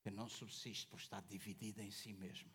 [0.01, 2.51] que não subsiste por estar dividida em si mesmo.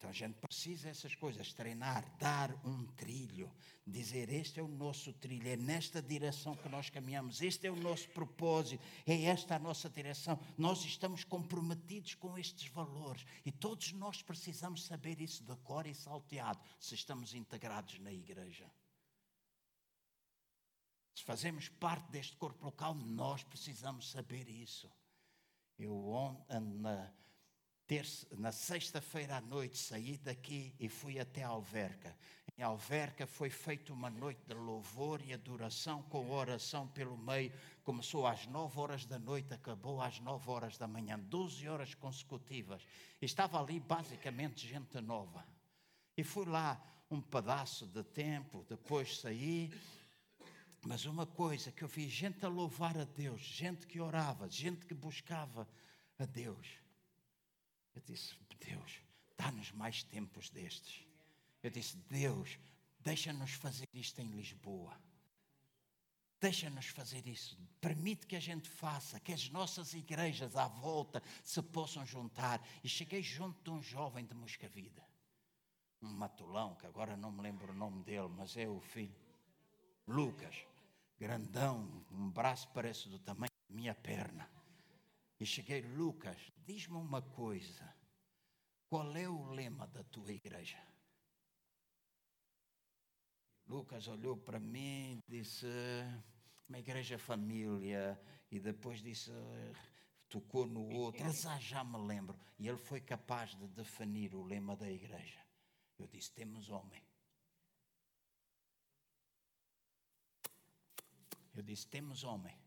[0.00, 3.52] Então a gente precisa dessas coisas, treinar, dar um trilho,
[3.86, 7.76] dizer este é o nosso trilho, é nesta direção que nós caminhamos, este é o
[7.76, 10.40] nosso propósito, é esta a nossa direção.
[10.56, 15.94] Nós estamos comprometidos com estes valores e todos nós precisamos saber isso de cor e
[15.94, 18.72] salteado se estamos integrados na igreja.
[21.14, 24.90] Se fazemos parte deste corpo local, nós precisamos saber isso.
[25.78, 27.12] Eu na
[27.90, 32.16] terça, na sexta-feira à noite saí daqui e fui até Alverca.
[32.56, 37.52] Em Alverca foi feita uma noite de louvor e adoração com oração pelo meio.
[37.82, 42.86] Começou às nove horas da noite, acabou às nove horas da manhã, doze horas consecutivas.
[43.20, 45.44] Estava ali basicamente gente nova.
[46.16, 46.80] E fui lá
[47.10, 49.68] um pedaço de tempo, depois saí.
[50.86, 54.86] Mas uma coisa que eu vi gente a louvar a Deus, gente que orava, gente
[54.86, 55.68] que buscava
[56.20, 56.80] a Deus.
[58.00, 59.02] Eu disse: Deus,
[59.36, 61.06] dá-nos mais tempos destes.
[61.62, 62.58] Eu disse: Deus,
[63.00, 64.98] deixa-nos fazer isto em Lisboa.
[66.40, 67.58] Deixa-nos fazer isso.
[67.78, 72.66] Permite que a gente faça, que as nossas igrejas à volta se possam juntar.
[72.82, 75.06] E cheguei junto de um jovem de Moscavida,
[76.00, 79.14] um matulão, que agora não me lembro o nome dele, mas é o filho.
[80.06, 80.64] Lucas,
[81.18, 84.59] grandão, um braço parece do tamanho da minha perna.
[85.40, 87.96] E cheguei, Lucas, diz-me uma coisa.
[88.90, 90.78] Qual é o lema da tua igreja?
[93.66, 95.66] Lucas olhou para mim e disse:
[96.68, 98.20] Uma igreja família.
[98.50, 99.30] E depois disse:
[100.28, 101.24] Tocou no outro.
[101.24, 102.38] Ah, já me lembro.
[102.58, 105.40] E ele foi capaz de definir o lema da igreja.
[105.98, 107.02] Eu disse: Temos homem.
[111.54, 112.59] Eu disse: Temos homem.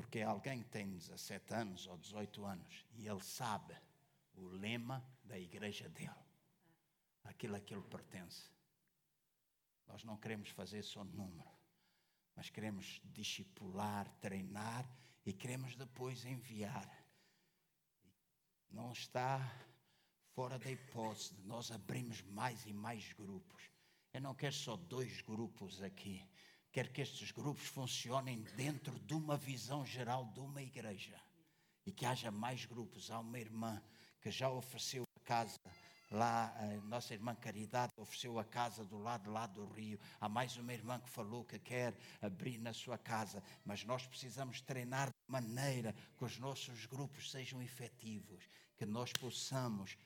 [0.00, 3.76] Porque alguém tem 17 anos ou 18 anos e ele sabe
[4.32, 6.24] o lema da igreja dele,
[7.22, 8.48] aquilo a que ele pertence.
[9.86, 11.50] Nós não queremos fazer só número,
[12.34, 14.90] mas queremos discipular, treinar
[15.26, 16.90] e queremos depois enviar.
[18.70, 19.38] Não está
[20.34, 23.70] fora da hipótese de nós abrirmos mais e mais grupos.
[24.14, 26.26] Eu não quero só dois grupos aqui.
[26.72, 31.20] Quero que estes grupos funcionem dentro de uma visão geral de uma igreja.
[31.84, 33.10] E que haja mais grupos.
[33.10, 33.82] Há uma irmã
[34.20, 35.58] que já ofereceu a casa
[36.10, 39.98] lá, a nossa irmã Caridade ofereceu a casa do lado lá do rio.
[40.20, 44.60] Há mais uma irmã que falou que quer abrir na sua casa, mas nós precisamos
[44.60, 49.96] treinar de maneira que os nossos grupos sejam efetivos, que nós possamos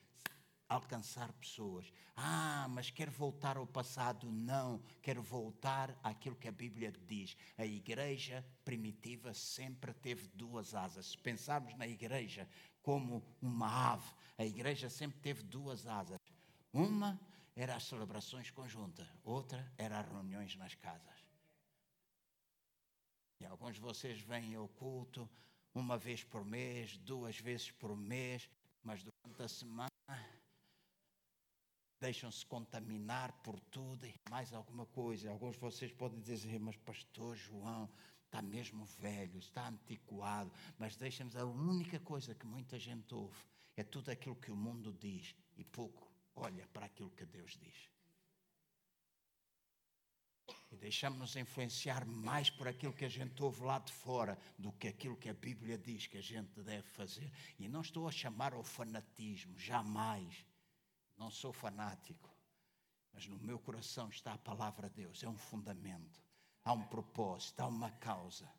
[0.67, 1.91] alcançar pessoas.
[2.15, 4.31] Ah, mas quero voltar ao passado.
[4.31, 7.35] Não, quero voltar àquilo que a Bíblia diz.
[7.57, 11.07] A igreja primitiva sempre teve duas asas.
[11.07, 12.47] Se pensarmos na igreja
[12.81, 16.19] como uma ave, a igreja sempre teve duas asas.
[16.73, 17.19] Uma
[17.55, 21.25] era as celebrações conjuntas, outra era as reuniões nas casas.
[23.39, 25.29] E alguns de vocês vêm ao culto
[25.73, 28.49] uma vez por mês, duas vezes por mês,
[28.83, 29.89] mas durante a semana
[31.99, 35.29] deixam-se contaminar por tudo e mais alguma coisa.
[35.29, 37.89] Alguns de vocês podem dizer, mas pastor João
[38.25, 43.37] está mesmo velho, está antiquado, mas deixa-nos a única coisa que muita gente ouve
[43.77, 47.89] é tudo aquilo que o mundo diz e pouco olha para aquilo que Deus diz.
[50.71, 54.87] E deixamos-nos influenciar mais por aquilo que a gente ouve lá de fora do que
[54.87, 57.31] aquilo que a Bíblia diz que a gente deve fazer.
[57.57, 60.45] E não estou a chamar ao fanatismo, jamais.
[61.17, 62.29] Não sou fanático,
[63.13, 66.21] mas no meu coração está a palavra de Deus, é um fundamento,
[66.63, 68.49] há um propósito, há uma causa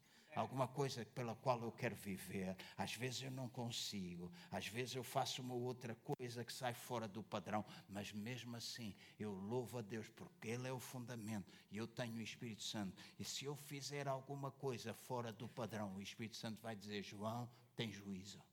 [0.40, 2.56] alguma coisa pela qual eu quero viver.
[2.76, 7.08] Às vezes eu não consigo, às vezes eu faço uma outra coisa que sai fora
[7.08, 11.76] do padrão, mas mesmo assim eu louvo a Deus porque Ele é o fundamento e
[11.76, 12.96] eu tenho o Espírito Santo.
[13.18, 17.48] E se eu fizer alguma coisa fora do padrão, o Espírito Santo vai dizer: João,
[17.74, 18.45] tem juízo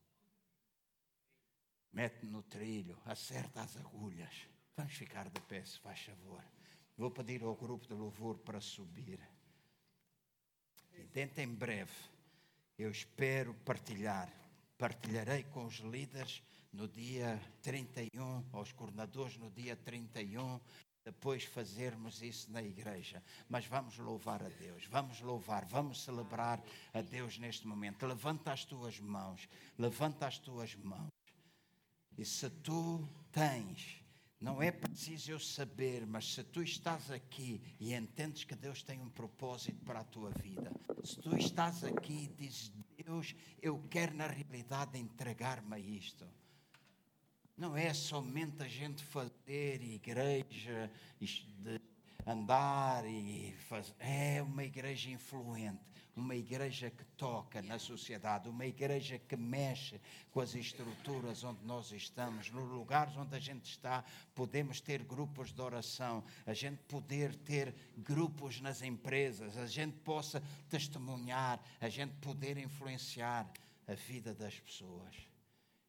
[1.94, 4.48] mete no trilho, acerta as agulhas.
[4.76, 6.44] Vamos ficar de pé, se faz favor.
[6.98, 9.20] Vou pedir ao grupo de louvor para subir.
[10.94, 11.94] E dentro em breve,
[12.78, 14.32] eu espero partilhar.
[14.78, 16.42] Partilharei com os líderes
[16.72, 20.60] no dia 31, aos coordenadores no dia 31,
[21.06, 23.22] depois fazermos isso na igreja.
[23.48, 26.64] Mas vamos louvar a Deus, vamos louvar, vamos celebrar
[26.94, 28.08] a Deus neste momento.
[28.08, 29.48] Levanta as tuas mãos,
[29.78, 31.13] levanta as tuas mãos.
[32.18, 34.04] E se tu tens,
[34.40, 39.02] não é preciso eu saber, mas se tu estás aqui e entendes que Deus tem
[39.02, 40.72] um propósito para a tua vida,
[41.04, 42.72] se tu estás aqui e dizes,
[43.04, 46.26] Deus, eu quero na realidade entregar-me a isto.
[47.58, 50.92] não é somente a gente fazer igreja,
[52.26, 53.94] andar e fazer.
[54.00, 60.00] É uma igreja influente, uma igreja que toca na sociedade, uma igreja que mexe
[60.32, 64.04] com as estruturas onde nós estamos, nos lugares onde a gente está,
[64.36, 70.42] podemos ter grupos de oração, a gente poder ter grupos nas empresas, a gente possa
[70.70, 73.52] testemunhar, a gente poder influenciar
[73.88, 75.16] a vida das pessoas.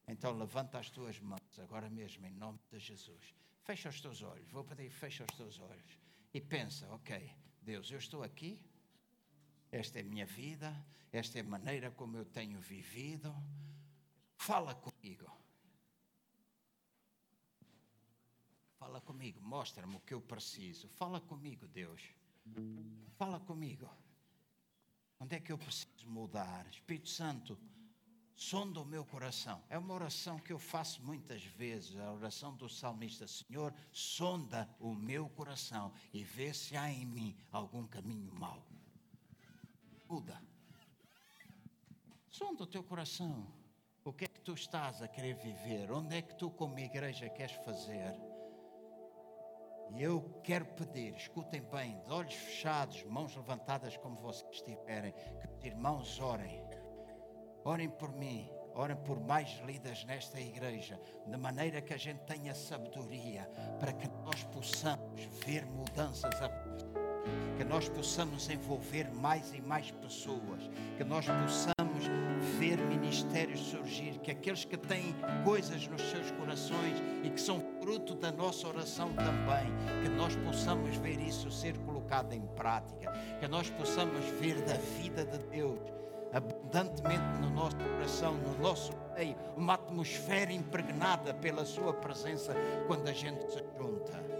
[0.07, 3.33] Então levanta as tuas mãos agora mesmo, em nome de Jesus.
[3.63, 4.49] Fecha os teus olhos.
[4.51, 5.99] Vou pedir, fecha os teus olhos.
[6.33, 7.31] E pensa, ok,
[7.61, 8.59] Deus, eu estou aqui.
[9.75, 10.73] Esta é a minha vida.
[11.11, 13.35] Esta é a maneira como eu tenho vivido.
[14.37, 15.29] Fala comigo.
[18.79, 19.41] Fala comigo.
[19.41, 20.87] Mostra-me o que eu preciso.
[20.87, 22.01] Fala comigo, Deus.
[23.17, 23.89] Fala comigo.
[25.19, 26.65] Onde é que eu preciso mudar?
[26.67, 27.59] Espírito Santo
[28.33, 29.61] sonda o meu coração.
[29.69, 34.93] É uma oração que eu faço muitas vezes, a oração do salmista: Senhor, sonda o
[34.93, 38.65] meu coração e vê se há em mim algum caminho mau.
[40.07, 40.39] Muda.
[42.29, 43.47] Sonda o teu coração.
[44.03, 45.91] O que é que tu estás a querer viver?
[45.91, 48.13] Onde é que tu, como igreja, queres fazer?
[49.91, 55.47] E eu quero pedir, escutem bem, de olhos fechados, mãos levantadas como vocês estiverem, que
[55.47, 56.63] os irmãos orem
[57.63, 62.53] Orem por mim, orem por mais líderes nesta igreja, de maneira que a gente tenha
[62.53, 63.49] sabedoria
[63.79, 66.35] para que nós possamos ver mudanças
[67.57, 72.05] que nós possamos envolver mais e mais pessoas, que nós possamos
[72.59, 78.13] ver ministérios surgir, que aqueles que têm coisas nos seus corações e que são fruto
[78.13, 79.71] da nossa oração também,
[80.03, 85.25] que nós possamos ver isso ser colocado em prática, que nós possamos ver da vida
[85.25, 85.79] de Deus
[86.31, 92.53] abundantemente no nosso coração, no nosso meio, uma atmosfera impregnada pela Sua presença
[92.87, 94.34] quando a gente se junta.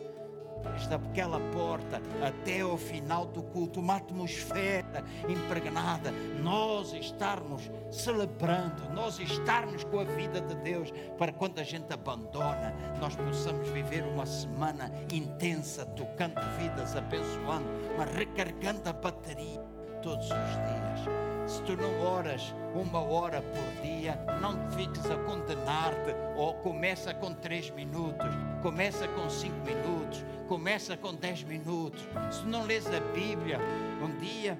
[0.76, 6.12] Desde aquela porta até ao final do culto, uma atmosfera impregnada,
[6.44, 12.76] nós estarmos celebrando, nós estarmos com a vida de Deus, para quando a gente abandona,
[13.00, 17.66] nós possamos viver uma semana intensa, tocando vidas, abençoando,
[17.98, 19.64] mas recarregando a bateria
[20.02, 21.52] todos os dias.
[21.52, 26.14] Se tu não oras uma hora por dia, não te fiques a condenar-te.
[26.36, 28.28] Ou começa com três minutos,
[28.62, 32.06] começa com cinco minutos, começa com dez minutos.
[32.32, 33.60] Se não lês a Bíblia,
[34.02, 34.58] um dia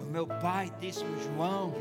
[0.00, 1.72] o meu pai disse-me, João,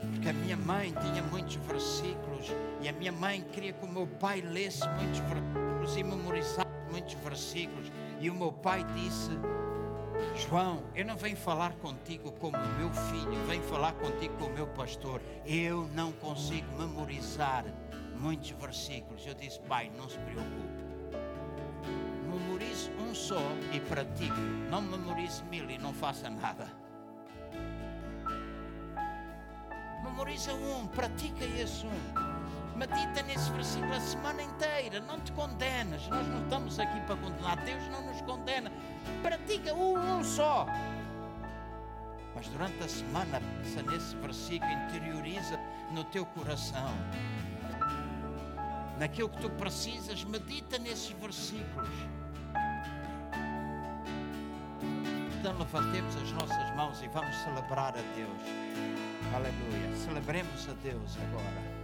[0.00, 4.06] porque a minha mãe tinha muitos versículos e a minha mãe queria que o meu
[4.06, 7.92] pai lesse muitos versículos e memorizasse muitos versículos.
[8.20, 9.30] E o meu pai disse:
[10.36, 15.20] João, eu não venho falar contigo como meu filho, venho falar contigo como meu pastor.
[15.44, 17.64] Eu não consigo memorizar
[18.18, 19.26] muitos versículos.
[19.26, 20.78] Eu disse, pai, não se preocupe.
[22.28, 23.40] Memorize um só
[23.72, 24.40] e pratique.
[24.70, 26.66] Não memorize mil e não faça nada.
[30.04, 32.27] Memoriza um, pratica esse um
[32.78, 35.00] medita nesse versículo a semana inteira.
[35.00, 36.06] Não te condenas.
[36.08, 37.56] Nós não estamos aqui para condenar.
[37.64, 38.70] Deus não nos condena.
[39.22, 40.66] Pratica um, um só.
[42.34, 45.58] Mas durante a semana, pensa nesse versículo, interioriza
[45.90, 46.94] no teu coração.
[48.98, 51.90] Naquilo que tu precisas, medita nesses versículos.
[55.40, 58.42] Então levantemos as nossas mãos e vamos celebrar a Deus.
[59.34, 59.96] Aleluia.
[59.96, 61.77] Celebremos a Deus agora.